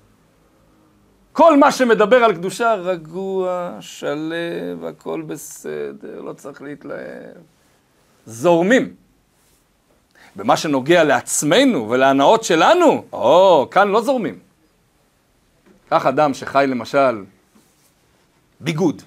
[1.32, 7.36] כל מה שמדבר על קדושה, רגוע, שלב, הכל בסדר, לא צריך להתלהב.
[8.26, 9.05] זורמים.
[10.36, 14.40] במה שנוגע לעצמנו ולהנאות שלנו, או, כאן לא זורמים.
[15.90, 17.24] קח אדם שחי למשל
[18.60, 19.02] ביגוד,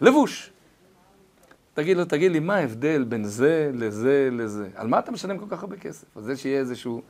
[0.00, 0.50] לבוש.
[1.74, 4.68] תגיד לו, תגיד לי, מה ההבדל בין זה לזה לזה?
[4.74, 6.16] על מה אתה משלם כל כך הרבה כסף?
[6.16, 7.02] על זה שיהיה איזשהו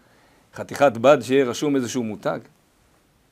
[0.54, 2.38] חתיכת בד, שיהיה רשום איזשהו מותג?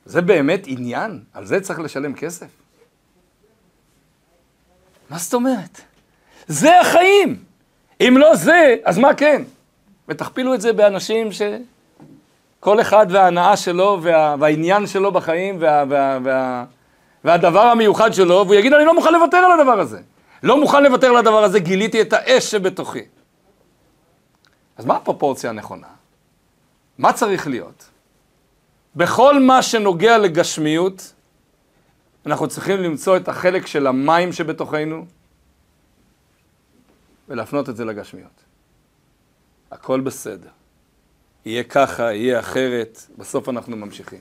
[0.05, 1.21] זה באמת עניין?
[1.33, 2.47] על זה צריך לשלם כסף?
[5.11, 5.81] מה זאת אומרת?
[6.47, 7.45] זה החיים!
[8.01, 9.43] אם לא זה, אז מה כן?
[10.09, 14.37] ותכפילו את זה באנשים שכל אחד וההנאה שלו וה...
[14.39, 15.85] והעניין שלו בחיים וה...
[15.89, 16.19] וה...
[16.25, 16.65] וה...
[17.25, 20.01] והדבר המיוחד שלו, והוא יגיד, אני לא מוכן לוותר על הדבר הזה.
[20.43, 23.05] לא מוכן לוותר על הדבר הזה, גיליתי את האש שבתוכי.
[24.77, 25.87] אז מה הפרופורציה הנכונה?
[26.99, 27.89] מה צריך להיות?
[28.97, 31.13] בכל מה שנוגע לגשמיות,
[32.27, 35.07] אנחנו צריכים למצוא את החלק של המים שבתוכנו
[37.29, 38.46] ולהפנות את זה לגשמיות.
[39.71, 40.49] הכל בסדר.
[41.47, 44.21] יהיה ככה, יהיה אחרת, בסוף אנחנו ממשיכים.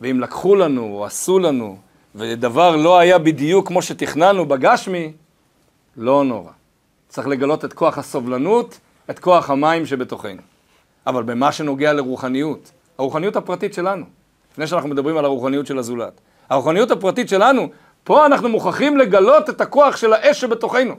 [0.00, 1.78] ואם לקחו לנו או עשו לנו
[2.14, 5.12] ודבר לא היה בדיוק כמו שתכננו בגשמי,
[5.96, 6.50] לא נורא.
[7.08, 8.78] צריך לגלות את כוח הסובלנות,
[9.10, 10.42] את כוח המים שבתוכנו.
[11.06, 14.04] אבל במה שנוגע לרוחניות, הרוחניות הפרטית שלנו,
[14.52, 17.68] לפני שאנחנו מדברים על הרוחניות של הזולת, הרוחניות הפרטית שלנו,
[18.04, 20.94] פה אנחנו מוכרחים לגלות את הכוח של האש שבתוכנו.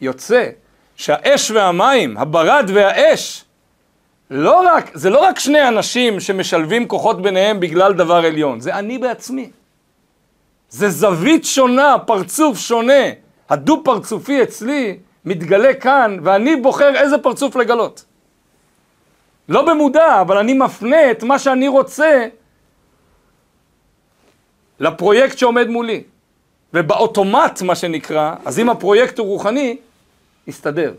[0.00, 0.50] יוצא
[0.98, 3.44] שהאש והמים, הברד והאש,
[4.30, 8.98] לא רק, זה לא רק שני אנשים שמשלבים כוחות ביניהם בגלל דבר עליון, זה אני
[8.98, 9.50] בעצמי.
[10.70, 13.02] זה זווית שונה, פרצוף שונה.
[13.50, 18.04] הדו-פרצופי אצלי מתגלה כאן, ואני בוחר איזה פרצוף לגלות.
[19.48, 22.26] לא במודע, אבל אני מפנה את מה שאני רוצה
[24.80, 26.02] לפרויקט שעומד מולי.
[26.74, 29.76] ובאוטומט, מה שנקרא, אז אם הפרויקט הוא רוחני,
[30.48, 30.94] יסתדר.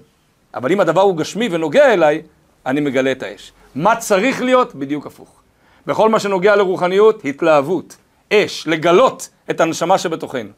[0.53, 2.21] אבל אם הדבר הוא גשמי ונוגע אליי,
[2.65, 3.51] אני מגלה את האש.
[3.75, 4.75] מה צריך להיות?
[4.75, 5.41] בדיוק הפוך.
[5.85, 7.97] בכל מה שנוגע לרוחניות, התלהבות,
[8.33, 10.49] אש, לגלות את הנשמה שבתוכנו.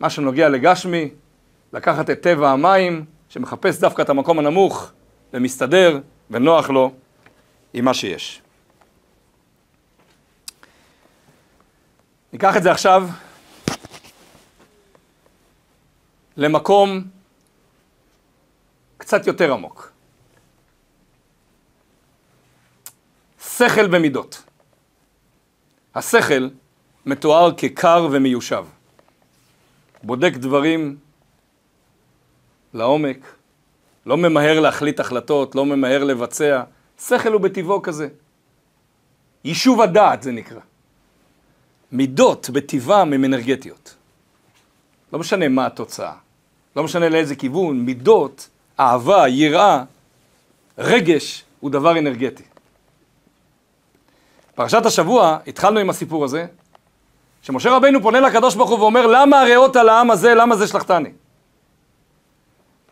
[0.00, 1.10] מה שנוגע לגשמי,
[1.72, 4.92] לקחת את טבע המים, שמחפש דווקא את המקום הנמוך,
[5.34, 6.92] ומסתדר, ונוח לו
[7.74, 8.42] עם מה שיש.
[12.32, 13.08] ניקח את זה עכשיו
[16.36, 17.04] למקום
[19.06, 19.92] קצת יותר עמוק.
[23.40, 24.42] שכל במידות.
[25.94, 26.48] השכל
[27.06, 28.64] מתואר כקר ומיושב.
[30.02, 30.96] בודק דברים
[32.74, 33.36] לעומק,
[34.06, 36.62] לא ממהר להחליט החלטות, לא ממהר לבצע.
[37.00, 38.08] שכל הוא בטבעו כזה.
[39.44, 40.60] יישוב הדעת זה נקרא.
[41.92, 43.94] מידות בטבעם הן אנרגטיות.
[45.12, 46.14] לא משנה מה התוצאה,
[46.76, 48.48] לא משנה לאיזה כיוון, מידות,
[48.80, 49.82] אהבה, יראה,
[50.78, 52.42] רגש, הוא דבר אנרגטי.
[54.54, 56.46] פרשת השבוע, התחלנו עם הסיפור הזה,
[57.42, 61.10] שמשה רבינו פונה לקדוש ברוך הוא ואומר, למה הריאות על העם הזה, למה זה שלחתני?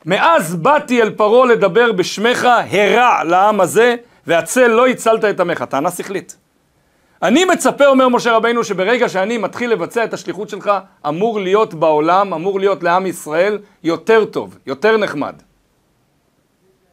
[0.06, 5.62] מאז באתי אל פרעה לדבר בשמך, הרע לעם הזה, והצל לא הצלת את עמך.
[5.62, 6.36] טענה שכלית.
[7.22, 10.70] אני מצפה, אומר משה רבינו, שברגע שאני מתחיל לבצע את השליחות שלך,
[11.08, 15.34] אמור להיות בעולם, אמור להיות לעם ישראל יותר טוב, יותר נחמד.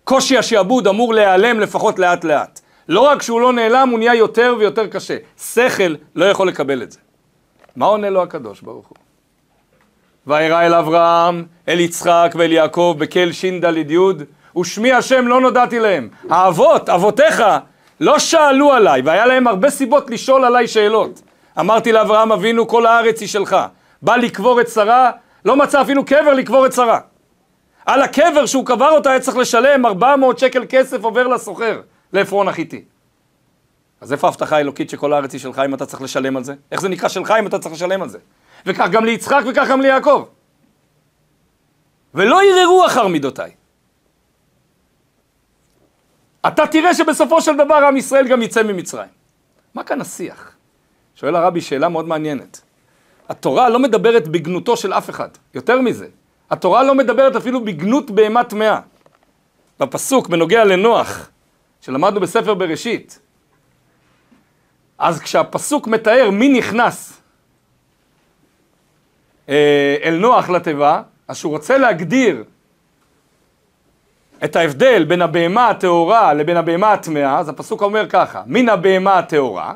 [0.03, 2.59] קושי השעבוד אמור להיעלם לפחות לאט לאט.
[2.87, 5.17] לא רק שהוא לא נעלם, הוא נהיה יותר ויותר קשה.
[5.53, 6.99] שכל לא יכול לקבל את זה.
[7.75, 8.97] מה עונה לו הקדוש ברוך הוא?
[10.27, 13.97] וירא אל אברהם, אל יצחק ואל יעקב בקל ש"ד י'
[14.59, 16.09] ושמי השם לא נודעתי להם.
[16.29, 17.43] האבות, אבותיך,
[17.99, 21.21] לא שאלו עליי, והיה להם הרבה סיבות לשאול עליי שאלות.
[21.59, 23.57] אמרתי לאברהם אבינו, כל הארץ היא שלך.
[24.01, 25.11] בא לקבור את שרה,
[25.45, 26.99] לא מצא אפילו קבר לקבור את שרה.
[27.85, 31.81] על הקבר שהוא קבר אותה היה צריך לשלם 400 שקל כסף עובר לסוחר,
[32.13, 32.83] לעפרון החיתי.
[34.01, 36.53] אז איפה ההבטחה האלוקית שכל הארץ היא שלך אם אתה צריך לשלם על זה?
[36.71, 38.17] איך זה נקרא שלך אם אתה צריך לשלם על זה?
[38.65, 40.25] וכך גם ליצחק וכך גם ליעקב.
[42.13, 43.51] ולא יררו אחר מידותיי.
[46.47, 49.09] אתה תראה שבסופו של דבר עם ישראל גם יצא ממצרים.
[49.73, 50.55] מה כאן השיח?
[51.15, 52.61] שואל הרבי שאלה מאוד מעניינת.
[53.29, 55.29] התורה לא מדברת בגנותו של אף אחד.
[55.53, 56.07] יותר מזה,
[56.51, 58.79] התורה לא מדברת אפילו בגנות בהמה טמאה.
[59.79, 61.29] בפסוק בנוגע לנוח,
[61.81, 63.19] שלמדנו בספר בראשית,
[64.97, 67.21] אז כשהפסוק מתאר מי נכנס
[69.49, 72.43] אה, אל נוח לתיבה, אז שהוא רוצה להגדיר
[74.43, 79.73] את ההבדל בין הבהמה הטהורה לבין הבהמה הטמאה, אז הפסוק אומר ככה, מן הבהמה הטהורה,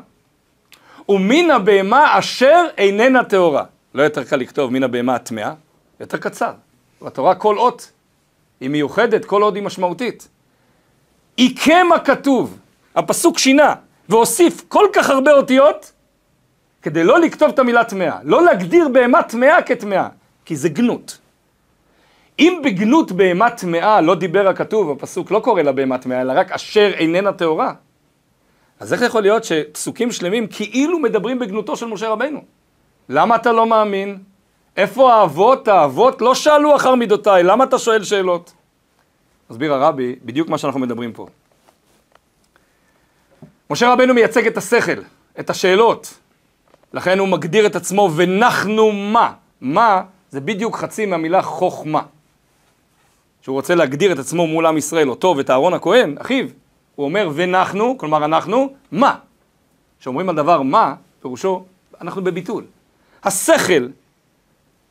[1.08, 3.64] ומן הבהמה אשר איננה טהורה.
[3.94, 5.52] לא יותר קל לכתוב מן הבהמה הטמאה,
[6.00, 6.52] יותר קצר.
[7.02, 7.92] בתורה כל אות
[8.60, 10.28] היא מיוחדת, כל עוד היא משמעותית.
[11.36, 12.58] עיקם הכתוב,
[12.94, 13.74] הפסוק שינה,
[14.08, 15.92] והוסיף כל כך הרבה אותיות,
[16.82, 20.08] כדי לא לכתוב את המילה טמאה, לא להגדיר בהמה טמאה כטמאה,
[20.44, 21.18] כי זה גנות.
[22.38, 26.52] אם בגנות בהמה טמאה לא דיבר הכתוב, הפסוק לא קורא לה בהמה טמאה, אלא רק
[26.52, 27.72] אשר איננה טהורה,
[28.80, 32.40] אז איך יכול להיות שפסוקים שלמים כאילו מדברים בגנותו של משה רבנו?
[33.08, 34.18] למה אתה לא מאמין?
[34.76, 35.68] איפה האבות?
[35.68, 38.52] האבות לא שאלו אחר מידותיי, למה אתה שואל שאלות?
[39.50, 41.26] מסביר הרבי, בדיוק מה שאנחנו מדברים פה.
[43.70, 45.00] משה רבנו מייצג את השכל,
[45.40, 46.18] את השאלות.
[46.92, 49.32] לכן הוא מגדיר את עצמו ונחנו מה.
[49.60, 52.02] מה זה בדיוק חצי מהמילה חוכמה.
[53.42, 56.46] שהוא רוצה להגדיר את עצמו מול עם ישראל, אותו ואת אהרון הכהן, אחיו,
[56.94, 59.14] הוא אומר ונחנו, כלומר אנחנו, מה?
[60.00, 61.64] כשאומרים על דבר מה, פירושו,
[62.00, 62.64] אנחנו בביטול.
[63.24, 63.86] השכל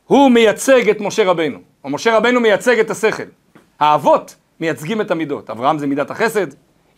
[0.06, 3.22] הוא מייצג את משה רבנו, או משה רבנו מייצג את השכל.
[3.80, 5.50] האבות מייצגים את המידות.
[5.50, 6.46] אברהם זה מידת החסד,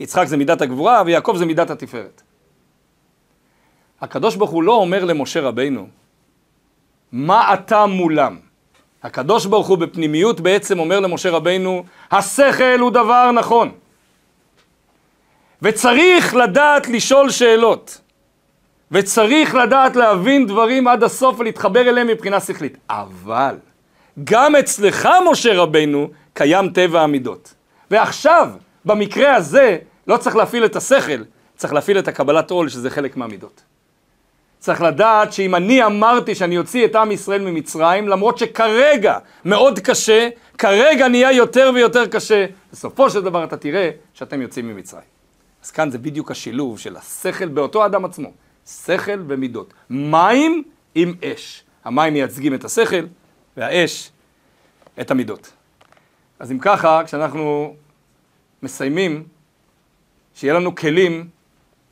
[0.01, 2.23] יצחק זה מידת הגבורה, ויעקב זה מידת התפארת.
[4.01, 5.87] הקדוש ברוך הוא לא אומר למשה רבינו,
[7.13, 8.39] מה אתה מולם?
[9.03, 13.73] הקדוש ברוך הוא בפנימיות בעצם אומר למשה רבינו, השכל הוא דבר נכון.
[15.63, 18.01] וצריך לדעת לשאול שאלות.
[18.93, 22.77] וצריך לדעת להבין דברים עד הסוף ולהתחבר אליהם מבחינה שכלית.
[22.91, 23.57] אבל
[24.25, 27.55] גם אצלך, משה רבינו, קיים טבע המידות.
[27.91, 28.49] ועכשיו,
[28.85, 31.23] במקרה הזה, לא צריך להפעיל את השכל,
[31.57, 33.63] צריך להפעיל את הקבלת עול, שזה חלק מהמידות.
[34.59, 40.29] צריך לדעת שאם אני אמרתי שאני אוציא את עם ישראל ממצרים, למרות שכרגע מאוד קשה,
[40.59, 45.05] כרגע נהיה יותר ויותר קשה, בסופו של דבר אתה תראה שאתם יוצאים ממצרים.
[45.65, 48.31] אז כאן זה בדיוק השילוב של השכל באותו אדם עצמו,
[48.69, 49.75] שכל ומידות.
[49.91, 50.63] מים
[50.95, 51.65] עם אש.
[51.85, 53.07] המים מייצגים את השכל,
[53.57, 54.11] והאש
[55.01, 55.53] את המידות.
[56.39, 57.75] אז אם ככה, כשאנחנו
[58.63, 59.25] מסיימים,
[60.35, 61.29] שיהיה לנו כלים,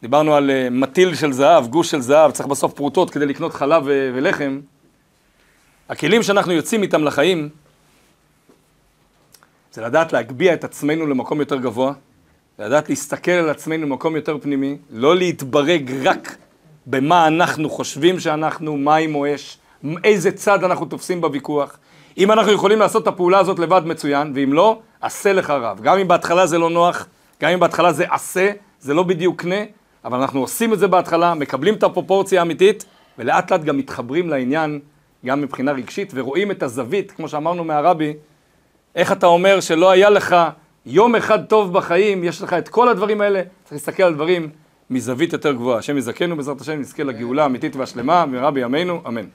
[0.02, 3.82] דיברנו על uh, מטיל של זהב, גוש של זהב, צריך בסוף פרוטות כדי לקנות חלב
[3.86, 4.60] ו- ולחם.
[5.88, 7.48] הכלים שאנחנו יוצאים איתם לחיים,
[9.72, 11.92] זה לדעת להגביה את עצמנו למקום יותר גבוה,
[12.58, 16.36] לדעת להסתכל על עצמנו במקום יותר פנימי, לא להתברג רק
[16.86, 19.58] במה אנחנו חושבים שאנחנו, מים או אש,
[20.04, 21.78] איזה צד אנחנו תופסים בוויכוח.
[22.18, 25.80] אם אנחנו יכולים לעשות את הפעולה הזאת לבד מצוין, ואם לא, עשה לך רב.
[25.82, 27.06] גם אם בהתחלה זה לא נוח,
[27.42, 29.64] גם אם בהתחלה זה עשה, זה לא בדיוק קנה,
[30.04, 32.84] אבל אנחנו עושים את זה בהתחלה, מקבלים את הפרופורציה האמיתית,
[33.18, 34.80] ולאט לאט גם מתחברים לעניין,
[35.26, 38.14] גם מבחינה רגשית, ורואים את הזווית, כמו שאמרנו מהרבי,
[38.94, 40.36] איך אתה אומר שלא היה לך
[40.86, 44.50] יום אחד טוב בחיים, יש לך את כל הדברים האלה, צריך להסתכל על דברים
[44.90, 45.78] מזווית יותר גבוהה.
[45.78, 49.26] השם יזכנו בעזרת השם, נזכה לגאולה האמיתית והשלמה, במהרה בימינו, אמן.